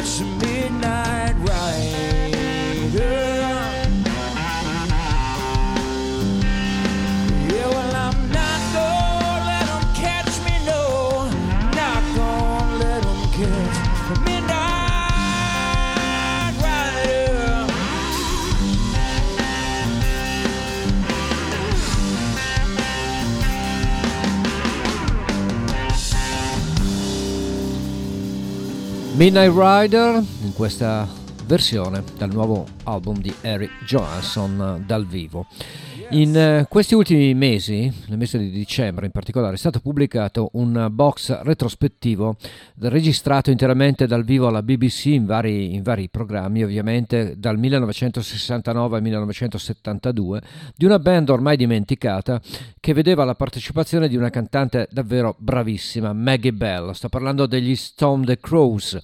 to 0.00 0.24
me. 0.24 0.47
Midnight 29.18 29.52
Rider 29.52 30.22
in 30.42 30.52
questa 30.52 31.04
versione 31.44 32.04
dal 32.16 32.30
nuovo 32.30 32.64
album 32.84 33.18
di 33.18 33.34
Eric 33.40 33.82
Johansson 33.84 34.76
eh, 34.78 34.84
dal 34.86 35.08
vivo. 35.08 35.48
In 36.10 36.34
eh, 36.34 36.66
questi 36.70 36.94
ultimi 36.94 37.34
mesi, 37.34 37.92
nel 38.06 38.16
mese 38.16 38.38
di 38.38 38.48
dicembre 38.48 39.04
in 39.04 39.12
particolare, 39.12 39.56
è 39.56 39.58
stato 39.58 39.80
pubblicato 39.80 40.48
un 40.52 40.88
box 40.90 41.42
retrospettivo 41.42 42.36
registrato 42.80 43.50
interamente 43.50 44.06
dal 44.06 44.24
vivo 44.24 44.46
alla 44.46 44.62
BBC 44.62 45.06
in 45.06 45.26
vari, 45.26 45.74
in 45.74 45.82
vari 45.82 46.08
programmi, 46.08 46.64
ovviamente 46.64 47.34
dal 47.36 47.58
1969 47.58 48.96
al 48.96 49.02
1972, 49.02 50.40
di 50.74 50.86
una 50.86 50.98
band 50.98 51.28
ormai 51.28 51.58
dimenticata 51.58 52.40
che 52.80 52.94
vedeva 52.94 53.24
la 53.24 53.34
partecipazione 53.34 54.08
di 54.08 54.16
una 54.16 54.30
cantante 54.30 54.88
davvero 54.90 55.34
bravissima, 55.36 56.14
Maggie 56.14 56.54
Bell. 56.54 56.92
Sto 56.92 57.10
parlando 57.10 57.44
degli 57.44 57.76
Stone 57.76 58.24
the 58.24 58.38
Crows. 58.40 58.98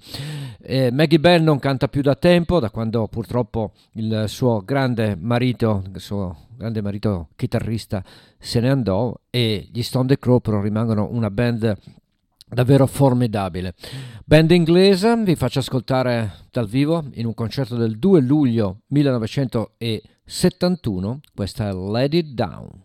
Eh, 0.66 0.90
Maggie 0.90 1.20
Bell 1.20 1.42
non 1.42 1.58
canta 1.58 1.88
più 1.88 2.00
da 2.00 2.14
tempo, 2.14 2.58
da 2.58 2.70
quando 2.70 3.06
purtroppo 3.06 3.72
il 3.92 4.24
suo 4.28 4.62
grande 4.64 5.14
marito, 5.14 5.82
il 5.92 6.00
suo 6.00 6.46
grande 6.56 6.80
marito 6.80 7.28
chitarrista 7.36 8.02
se 8.38 8.60
ne 8.60 8.70
andò 8.70 9.14
e 9.28 9.68
gli 9.70 9.82
Stone 9.82 10.08
the 10.08 10.18
Crow 10.18 10.40
però 10.40 10.62
rimangono 10.62 11.06
una 11.10 11.30
band 11.30 11.76
davvero 12.48 12.86
formidabile. 12.86 13.74
Band 14.24 14.52
inglese, 14.52 15.14
vi 15.22 15.34
faccio 15.34 15.58
ascoltare 15.58 16.46
dal 16.50 16.66
vivo 16.66 17.10
in 17.12 17.26
un 17.26 17.34
concerto 17.34 17.76
del 17.76 17.98
2 17.98 18.22
luglio 18.22 18.78
1971, 18.86 21.20
questa 21.34 21.68
è 21.68 21.74
Let 21.74 22.14
It 22.14 22.28
Down. 22.28 22.83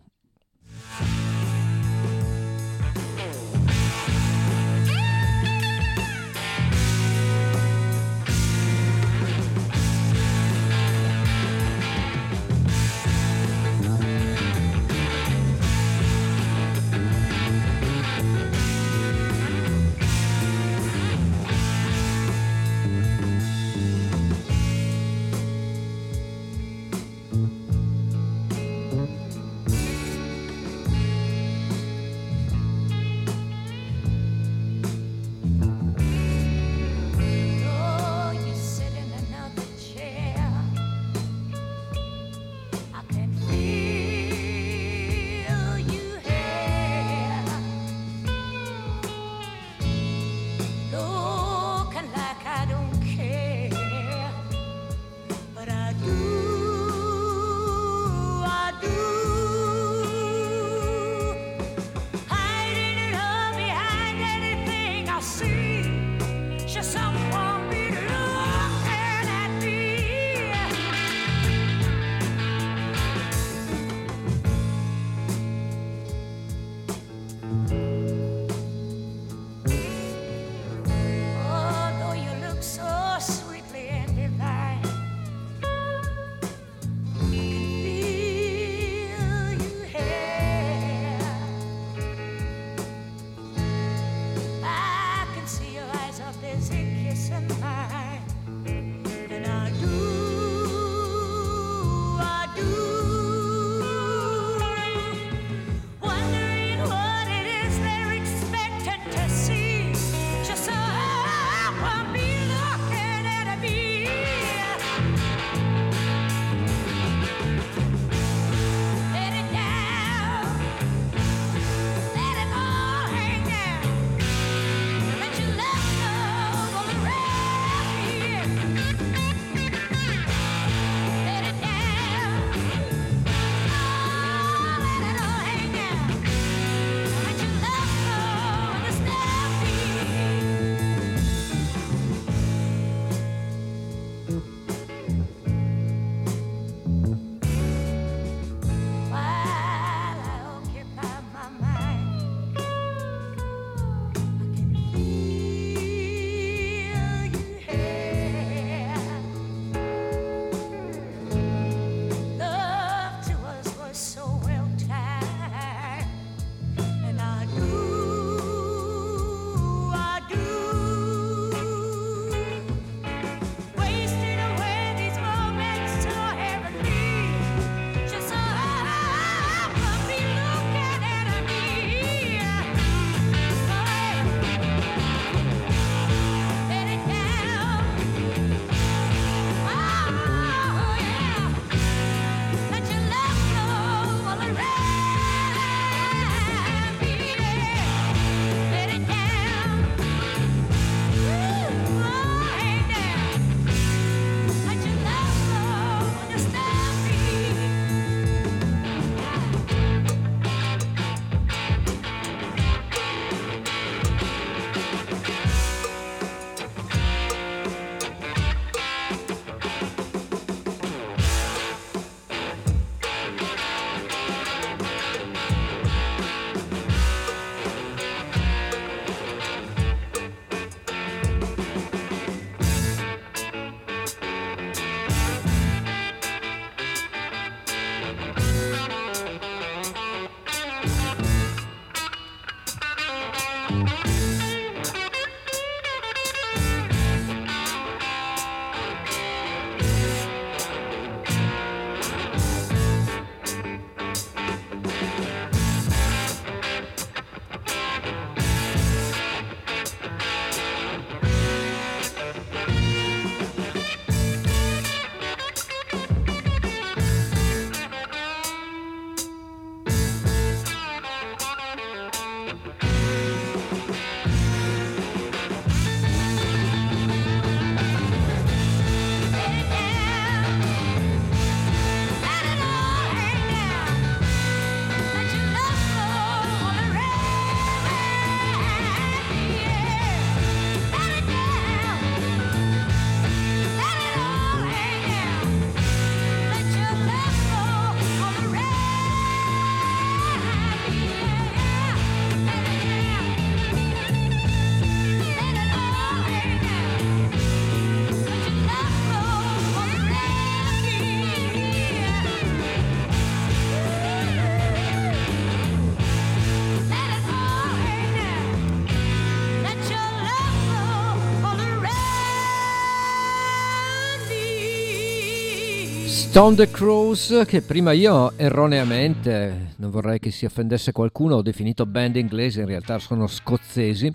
Stone 326.30 326.54
the 326.54 326.70
Crows, 326.70 327.42
che 327.44 327.60
prima 327.60 327.90
io 327.90 328.34
erroneamente, 328.36 329.72
non 329.78 329.90
vorrei 329.90 330.20
che 330.20 330.30
si 330.30 330.44
offendesse 330.44 330.92
qualcuno, 330.92 331.34
ho 331.34 331.42
definito 331.42 331.86
band 331.86 332.14
inglese, 332.14 332.60
in 332.60 332.66
realtà 332.66 333.00
sono 333.00 333.26
scozzesi, 333.26 334.14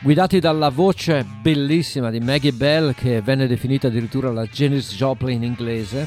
guidati 0.00 0.38
dalla 0.38 0.68
voce 0.68 1.26
bellissima 1.42 2.10
di 2.10 2.20
Maggie 2.20 2.52
Bell, 2.52 2.94
che 2.94 3.20
venne 3.22 3.48
definita 3.48 3.88
addirittura 3.88 4.30
la 4.30 4.44
Janis 4.44 4.94
Joplin 4.94 5.42
inglese, 5.42 6.06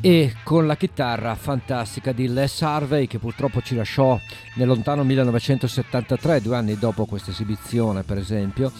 e 0.00 0.32
con 0.44 0.68
la 0.68 0.76
chitarra 0.76 1.34
fantastica 1.34 2.12
di 2.12 2.28
Les 2.28 2.62
Harvey, 2.62 3.08
che 3.08 3.18
purtroppo 3.18 3.62
ci 3.62 3.74
lasciò 3.74 4.16
nel 4.54 4.68
lontano 4.68 5.02
1973, 5.02 6.40
due 6.40 6.54
anni 6.54 6.78
dopo 6.78 7.04
questa 7.04 7.32
esibizione 7.32 8.04
per 8.04 8.18
esempio, 8.18 8.70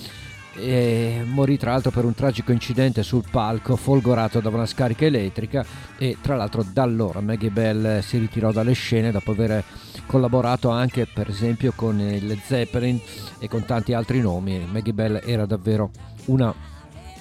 e 0.57 1.23
morì 1.25 1.57
tra 1.57 1.73
l'altro 1.73 1.91
per 1.91 2.05
un 2.05 2.15
tragico 2.15 2.53
incidente 2.53 3.03
sul 3.03 3.25
palco 3.31 3.77
folgorato 3.77 4.41
da 4.41 4.49
una 4.49 4.67
scarica 4.67 5.05
elettrica. 5.05 5.65
E 5.99 6.17
tra 6.21 6.37
l'altro 6.37 6.65
da 6.71 6.83
allora 6.83 7.21
Maggie 7.21 7.51
Bell 7.51 8.01
si 8.01 8.19
ritirò 8.19 8.53
dalle 8.53 8.73
scene 8.73 9.11
dopo 9.11 9.33
aver 9.33 9.63
collaborato 10.07 10.71
anche 10.71 11.07
per 11.07 11.29
esempio 11.29 11.73
con 11.75 11.99
il 12.01 12.39
Zeppelin 12.45 13.01
e 13.39 13.49
con 13.49 13.65
tanti 13.65 13.93
altri 13.93 14.21
nomi. 14.21 14.67
Maggie 14.71 14.93
Bell 14.93 15.21
era 15.25 15.47
davvero 15.47 15.91
una 16.27 16.73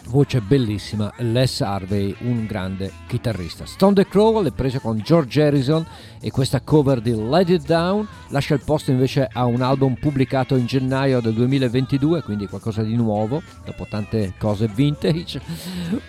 voce 0.07 0.41
bellissima 0.41 1.11
Les 1.17 1.61
Harvey 1.61 2.15
un 2.21 2.45
grande 2.45 2.91
chitarrista. 3.07 3.65
Stone 3.65 3.93
the 3.93 4.07
Crow 4.07 4.41
l'è 4.41 4.51
presa 4.51 4.80
con 4.80 4.97
George 4.99 5.41
Harrison 5.41 5.85
e 6.19 6.31
questa 6.31 6.61
cover 6.61 7.01
di 7.01 7.15
Let 7.15 7.49
It 7.49 7.65
Down 7.65 8.07
lascia 8.30 8.53
il 8.53 8.61
posto 8.63 8.91
invece 8.91 9.27
a 9.31 9.45
un 9.45 9.61
album 9.61 9.95
pubblicato 9.95 10.55
in 10.55 10.65
gennaio 10.65 11.19
del 11.19 11.34
2022 11.34 12.21
quindi 12.21 12.47
qualcosa 12.47 12.81
di 12.84 12.95
nuovo 12.95 13.41
dopo 13.65 13.85
tante 13.89 14.34
cose 14.38 14.67
vintage. 14.67 15.41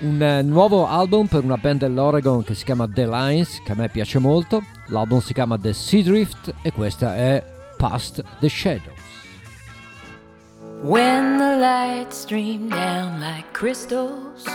Un 0.01 0.23
eh, 0.23 0.43
nuovo 0.43 0.87
album 0.87 1.27
per 1.27 1.45
una 1.45 1.57
band 1.57 1.81
dell'Oregon 1.81 2.43
che 2.45 2.55
si 2.55 2.65
chiama 2.65 2.89
The 2.89 3.07
Lines 3.07 3.61
che 3.65 3.73
a 3.73 3.75
me 3.75 3.89
piace 3.89 4.19
molto. 4.19 4.63
L'album 4.89 5.21
si 5.21 5.33
chiama 5.33 5.59
The 5.59 5.73
Sea 5.73 6.03
Drift 6.03 6.55
e 6.63 6.73
questa 6.73 7.17
è 7.17 7.43
Past 7.77 8.23
the 8.41 8.49
Shadows 8.49 9.05
When 10.85 11.39
the 11.39 11.57
lights 11.57 12.19
stream 12.19 12.69
down 12.69 13.19
like 13.19 13.55
crystals 13.55 14.47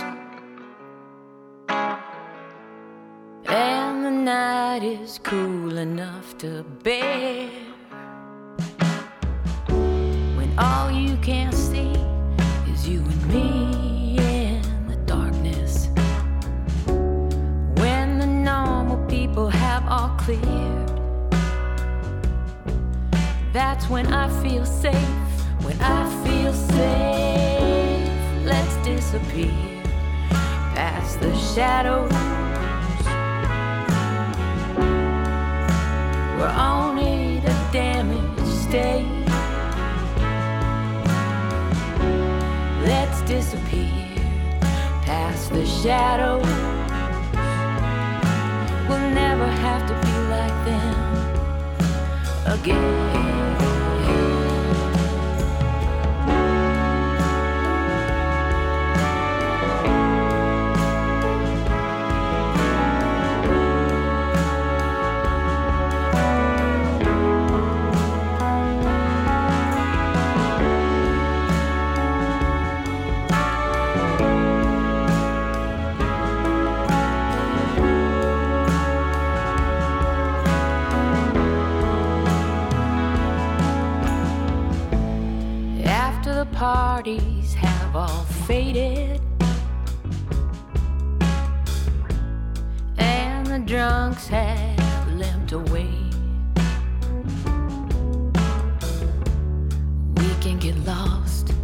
And 3.48 4.04
the 4.04 4.12
night 4.12 4.84
is 4.84 5.18
cool 5.24 5.76
enough 5.76 6.38
to 6.38 6.62
bear 6.84 7.48
When 10.36 10.56
all 10.56 10.92
you 10.92 11.16
can 11.16 11.50
see 11.50 11.90
is 12.72 12.88
you 12.88 13.00
and 13.00 13.26
me 13.26 14.16
in 14.18 14.86
the 14.86 14.98
darkness 15.06 15.88
When 17.82 18.20
the 18.20 18.28
normal 18.28 19.04
people 19.08 19.48
have 19.48 19.84
all 19.88 20.10
cleared 20.10 20.92
That's 23.52 23.88
when 23.88 24.06
I 24.12 24.28
feel 24.44 24.64
safe. 24.64 25.29
When 25.62 25.78
I 25.80 26.08
feel 26.24 26.52
safe, 26.52 28.44
let's 28.44 28.76
disappear 28.84 29.82
past 30.74 31.20
the 31.20 31.34
shadows. 31.54 32.10
We're 36.38 36.56
only 36.56 37.40
the 37.40 37.54
damage 37.72 38.46
stay. 38.66 39.04
Let's 42.82 43.20
disappear 43.22 44.16
past 45.02 45.52
the 45.52 45.66
shadows. 45.66 46.46
We'll 48.88 49.10
never 49.10 49.46
have 49.46 49.86
to 49.88 49.94
be 50.06 50.14
like 50.34 50.64
them 50.64 50.96
again. 52.46 53.69
Parties 86.60 87.54
have 87.54 87.96
all 87.96 88.24
faded 88.46 89.18
and 92.98 93.46
the 93.46 93.58
drunks 93.60 94.26
have 94.26 95.08
limped 95.14 95.52
away, 95.52 95.88
we 100.16 100.34
can 100.42 100.58
get 100.58 100.76
lost 100.84 101.54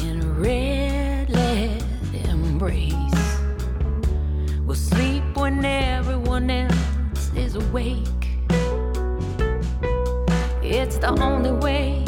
in 0.00 0.20
a 0.20 0.26
red 0.32 1.30
lead 1.30 1.84
embrace. 2.28 3.38
We'll 4.66 4.74
sleep 4.74 5.22
when 5.36 5.64
everyone 5.64 6.50
else 6.50 7.30
is 7.36 7.54
awake. 7.54 8.26
It's 10.60 10.96
the 10.96 11.14
only 11.22 11.52
way. 11.52 12.07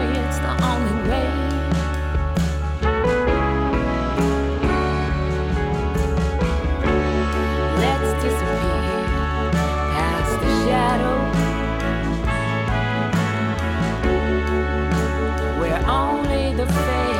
the 16.61 16.73
fade 16.73 17.10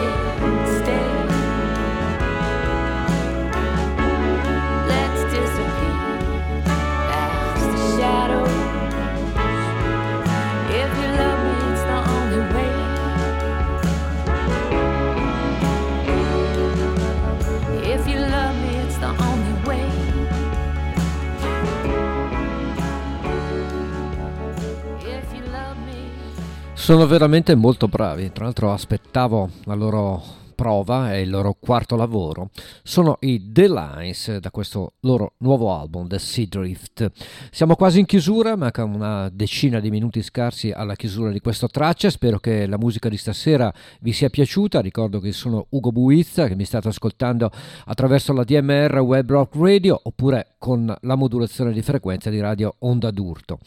Sono 26.92 27.08
veramente 27.08 27.56
molto 27.56 27.88
bravi, 27.88 28.34
tra 28.34 28.44
l'altro 28.44 28.74
aspettavo 28.74 29.50
la 29.64 29.76
loro 29.76 30.22
prova 30.56 31.14
e 31.14 31.22
il 31.22 31.30
loro 31.30 31.56
quarto 31.58 31.96
lavoro. 31.96 32.50
Sono 32.84 33.16
i 33.22 33.54
The 33.54 33.70
Lines 33.70 34.40
da 34.40 34.52
questo 34.52 34.96
loro 35.00 35.36
nuovo 35.38 35.74
album, 35.74 36.10
The 36.10 36.20
Sea 36.20 36.48
Drift. 36.50 37.10
Siamo 37.50 37.78
quasi 37.78 38.00
in 38.00 38.06
chiusura, 38.06 38.58
manca 38.58 38.84
una 38.84 39.30
decina 39.32 39.80
di 39.80 39.90
minuti 39.90 40.22
scarsi 40.22 40.72
alla 40.72 40.96
chiusura 40.96 41.32
di 41.32 41.40
questo 41.40 41.70
traccia. 41.70 42.10
Spero 42.10 42.40
che 42.40 42.68
la 42.68 42.78
musica 42.78 43.08
di 43.08 43.16
stasera 43.16 43.74
vi 44.02 44.12
sia 44.12 44.30
piaciuta. 44.30 44.82
Ricordo 44.82 45.22
che 45.22 45.32
sono 45.32 45.68
Ugo 45.70 45.94
Buizza, 45.94 46.50
che 46.50 46.56
mi 46.56 46.66
state 46.66 46.90
ascoltando 46.90 47.50
attraverso 47.86 48.34
la 48.34 48.44
DMR 48.44 49.00
Web 49.00 49.30
Rock 49.30 49.56
Radio 49.56 49.98
oppure 50.04 50.56
con 50.58 50.94
la 51.00 51.16
modulazione 51.16 51.72
di 51.72 51.82
frequenza 51.82 52.30
di 52.30 52.42
Radio 52.42 52.76
Onda 52.80 53.12
d'Urto. 53.12 53.60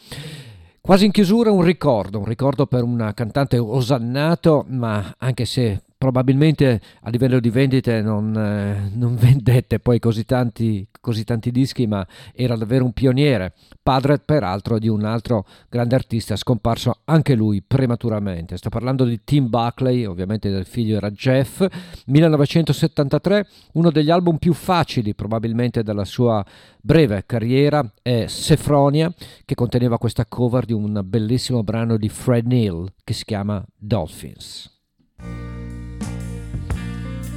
Quasi 0.85 1.05
in 1.05 1.11
chiusura 1.11 1.49
un 1.49 1.63
ricordo, 1.63 2.19
un 2.19 2.25
ricordo 2.25 2.67
per 2.67 2.83
un 2.83 3.11
cantante 3.15 3.57
osannato, 3.57 4.65
ma 4.67 5.15
anche 5.17 5.43
se 5.45 5.81
probabilmente 6.05 6.79
a 7.01 7.09
livello 7.09 7.39
di 7.39 7.49
vendite 7.49 7.99
non, 8.01 8.35
eh, 8.37 8.91
non 8.93 9.15
vendette 9.19 9.79
poi 9.79 9.97
così 9.97 10.23
tanti, 10.23 10.87
così 11.01 11.23
tanti 11.23 11.49
dischi, 11.49 11.87
ma 11.87 12.05
era 12.33 12.55
davvero 12.55 12.85
un 12.85 12.93
pioniere, 12.93 13.53
padre 13.81 14.19
peraltro 14.19 14.77
di 14.77 14.87
un 14.87 15.03
altro 15.03 15.45
grande 15.67 15.95
artista 15.95 16.35
scomparso 16.35 16.99
anche 17.05 17.33
lui 17.33 17.63
prematuramente. 17.65 18.55
Sto 18.57 18.69
parlando 18.69 19.03
di 19.03 19.21
Tim 19.23 19.49
Buckley, 19.49 20.05
ovviamente 20.05 20.51
del 20.51 20.65
figlio 20.65 20.97
era 20.97 21.09
Jeff, 21.09 21.65
1973, 22.05 23.47
uno 23.73 23.89
degli 23.89 24.11
album 24.11 24.37
più 24.37 24.53
facili 24.53 25.15
probabilmente 25.15 25.81
della 25.81 26.05
sua 26.05 26.45
breve 26.79 27.23
carriera 27.25 27.83
è 28.03 28.25
Sefronia, 28.27 29.11
che 29.43 29.55
conteneva 29.55 29.97
questa 29.97 30.25
cover 30.27 30.65
di 30.65 30.73
un 30.73 31.01
bellissimo 31.03 31.63
brano 31.63 31.97
di 31.97 32.09
Fred 32.09 32.45
Neil 32.45 32.93
che 33.03 33.13
si 33.13 33.25
chiama 33.25 33.65
Dolphins. 33.75 34.73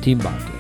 Tim 0.01 0.19
Buckley. 0.19 0.55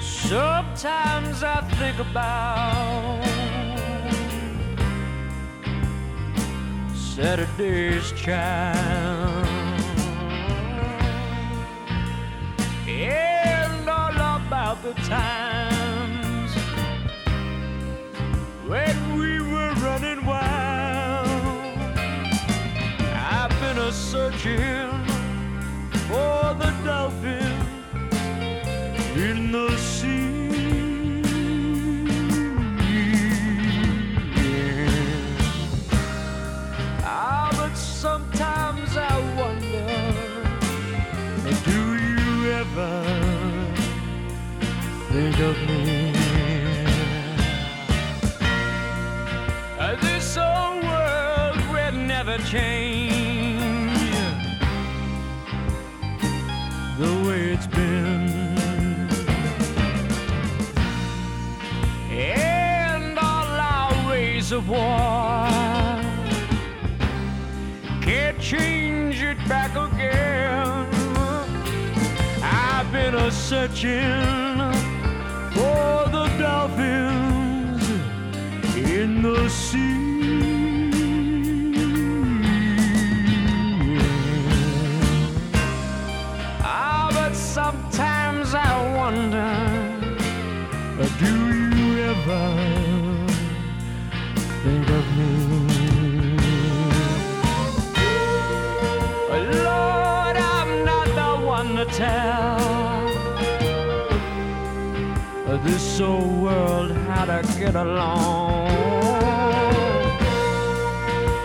Sometimes 0.00 1.42
I 1.42 1.60
think 1.78 1.98
about 1.98 3.22
Saturday's 6.94 8.12
child 8.12 9.46
and 12.88 13.88
all 13.88 14.36
about 14.36 14.82
the 14.82 14.94
times 15.02 15.51
when 18.66 19.18
we 19.18 19.40
were 19.40 19.74
running 19.74 20.24
wild. 20.24 21.52
I've 23.14 23.50
been 23.60 23.78
a 23.78 23.92
searching 23.92 24.90
for 26.08 26.54
the 26.54 26.72
dolphin 26.84 27.52
in 29.16 29.50
the 29.50 29.76
sea. 29.76 31.22
Ah, 37.04 37.50
but 37.56 37.74
sometimes 37.76 38.96
I 38.96 39.18
wonder, 39.40 39.86
do 41.64 41.80
you 41.98 42.52
ever 42.52 43.04
think 45.10 45.38
of 45.40 45.56
me? 45.68 45.81
Never 52.32 52.44
change 52.44 53.92
the 56.98 57.28
way 57.28 57.52
it's 57.52 57.66
been. 57.66 58.28
And 62.10 63.18
all 63.18 63.46
our 63.46 64.10
ways 64.10 64.52
of 64.52 64.68
war 64.68 65.48
can't 68.00 68.40
change 68.40 69.22
it 69.22 69.38
back 69.48 69.72
again. 69.72 70.86
I've 72.42 72.90
been 72.92 73.14
a 73.14 73.30
searching 73.30 74.72
for 75.52 76.08
the 76.16 76.26
dolphins 76.38 77.88
in 78.76 79.22
the 79.22 79.48
sea. 79.48 80.61
Sometimes 87.52 88.54
I 88.54 88.72
wonder, 88.96 89.52
uh, 90.98 91.08
do 91.20 91.34
you 91.76 91.86
ever 92.12 92.44
think 94.62 94.88
of 94.88 95.04
me? 95.18 95.32
Lord, 99.68 100.36
I'm 100.56 100.70
not 100.86 101.08
the 101.20 101.32
one 101.46 101.76
to 101.76 101.84
tell 101.84 103.06
uh, 105.46 105.58
this 105.62 106.00
old 106.00 106.42
world 106.42 106.92
how 107.08 107.26
to 107.26 107.42
get 107.58 107.74
along. 107.74 108.70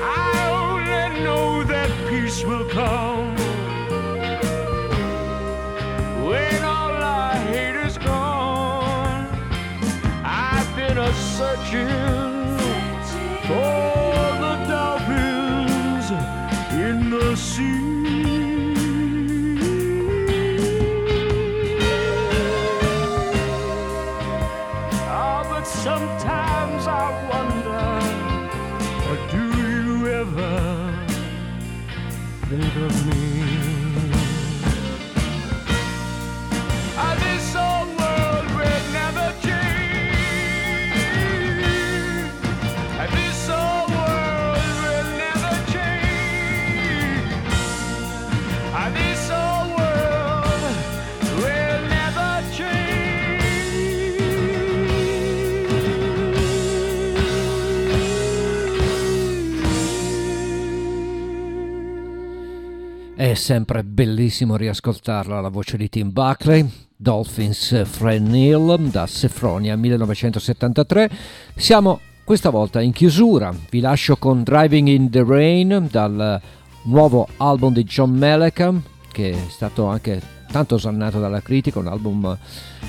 I 0.01 0.33
only 0.63 1.21
know 1.25 1.65
that 1.65 1.89
peace 2.07 2.45
will 2.45 2.65
come 2.69 3.26
a 11.39 11.55
searching 11.57 11.87
for 13.47 14.17
the 14.43 14.55
dolphins 14.67 16.11
in 16.73 17.09
the 17.09 17.35
sea. 17.35 18.73
Ah, 25.09 25.45
but 25.49 25.65
sometimes 25.65 26.87
I 26.87 27.07
wonder, 27.31 27.87
do 29.31 29.43
you 29.61 30.07
ever 30.07 30.55
think 32.49 32.75
of 32.75 33.07
me? 33.07 33.16
Sempre 63.37 63.83
bellissimo 63.83 64.57
riascoltarla 64.57 65.39
la 65.39 65.49
voce 65.49 65.77
di 65.77 65.87
Tim 65.87 66.11
Buckley, 66.11 66.67
Dolphins 66.95 67.85
Fred 67.85 68.27
Neil 68.27 68.89
da 68.91 69.05
Sefronia 69.07 69.77
1973. 69.77 71.09
Siamo 71.55 72.01
questa 72.25 72.49
volta 72.49 72.81
in 72.81 72.91
chiusura, 72.91 73.53
vi 73.69 73.79
lascio 73.79 74.17
con 74.17 74.43
Driving 74.43 74.87
in 74.87 75.09
the 75.09 75.23
Rain 75.23 75.87
dal 75.89 76.41
nuovo 76.85 77.27
album 77.37 77.73
di 77.73 77.83
John 77.83 78.11
Mellencamp 78.11 78.85
che 79.17 79.31
è 79.31 79.49
stato 79.49 79.87
anche 79.87 80.21
tanto 80.51 80.75
osannato 80.75 81.19
dalla 81.19 81.41
critica, 81.41 81.79
un 81.79 81.87
album 81.87 82.37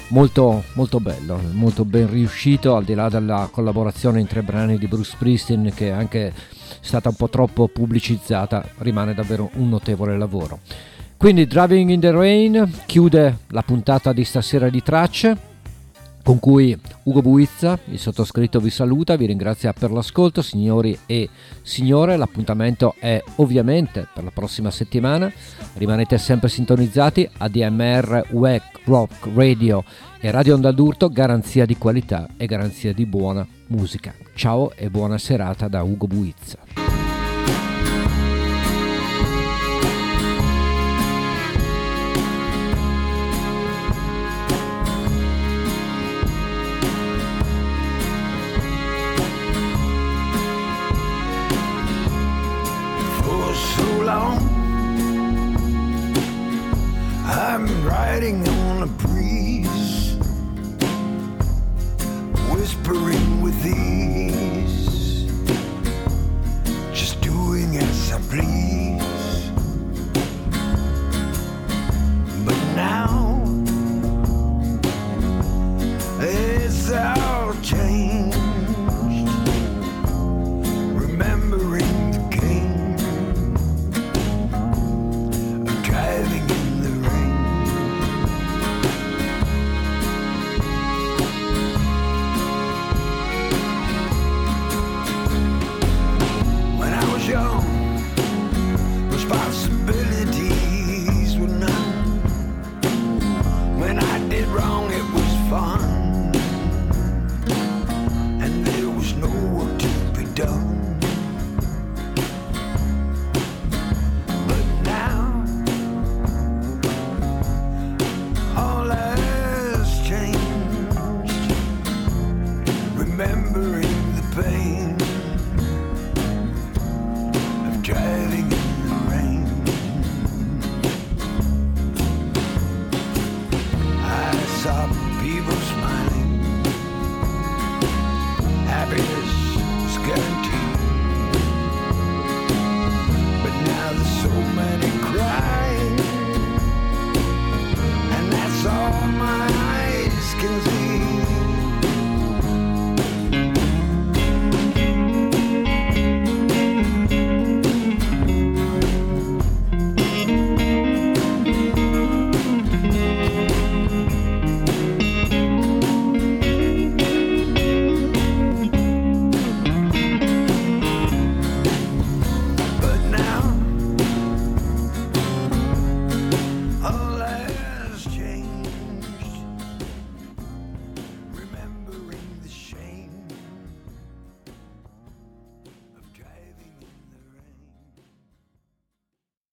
molto, 0.08 0.62
molto 0.74 1.00
bello, 1.00 1.40
molto 1.52 1.86
ben 1.86 2.10
riuscito 2.10 2.76
al 2.76 2.84
di 2.84 2.92
là 2.92 3.08
della 3.08 3.48
collaborazione 3.50 4.20
in 4.20 4.26
tre 4.26 4.42
brani 4.42 4.76
di 4.76 4.86
Bruce 4.88 5.12
Springsteen 5.12 5.72
che 5.74 5.88
è 5.88 5.90
anche 5.90 6.34
stata 6.80 7.08
un 7.08 7.14
po' 7.14 7.30
troppo 7.30 7.68
pubblicizzata, 7.68 8.62
rimane 8.80 9.14
davvero 9.14 9.48
un 9.54 9.70
notevole 9.70 10.18
lavoro. 10.18 10.58
Quindi 11.16 11.46
Driving 11.46 11.88
in 11.88 12.00
the 12.00 12.10
Rain 12.10 12.70
chiude 12.84 13.38
la 13.48 13.62
puntata 13.62 14.12
di 14.12 14.24
stasera 14.24 14.68
di 14.68 14.82
tracce 14.82 15.47
con 16.28 16.40
cui 16.40 16.78
Ugo 17.04 17.22
Buizza, 17.22 17.78
il 17.86 17.98
sottoscritto 17.98 18.60
vi 18.60 18.68
saluta, 18.68 19.16
vi 19.16 19.24
ringrazia 19.24 19.72
per 19.72 19.90
l'ascolto 19.90 20.42
signori 20.42 20.98
e 21.06 21.26
signore, 21.62 22.18
l'appuntamento 22.18 22.96
è 22.98 23.22
ovviamente 23.36 24.06
per 24.12 24.24
la 24.24 24.30
prossima 24.30 24.70
settimana, 24.70 25.32
rimanete 25.78 26.18
sempre 26.18 26.50
sintonizzati 26.50 27.26
a 27.38 27.48
DMR 27.48 28.26
Web 28.32 28.60
Rock 28.84 29.30
Radio 29.34 29.82
e 30.20 30.30
Radio 30.30 30.56
Onda 30.56 30.70
d'Urto, 30.70 31.08
garanzia 31.08 31.64
di 31.64 31.78
qualità 31.78 32.28
e 32.36 32.44
garanzia 32.44 32.92
di 32.92 33.06
buona 33.06 33.46
musica. 33.68 34.12
Ciao 34.34 34.72
e 34.74 34.90
buona 34.90 35.16
serata 35.16 35.66
da 35.66 35.82
Ugo 35.82 36.06
Buizza. 36.06 37.07
I'm 57.30 57.86
riding 57.86 58.48
on 58.48 58.82
a 58.84 58.86
breeze, 58.86 60.16
whispering 62.50 63.42
with 63.42 63.66
ease, 63.66 65.26
just 66.90 67.20
doing 67.20 67.76
as 67.76 68.12
I 68.12 68.18
please. 68.30 69.50
But 72.46 72.56
now 72.74 73.42
it's 76.20 76.90
all 76.90 77.52
changed. 77.62 78.37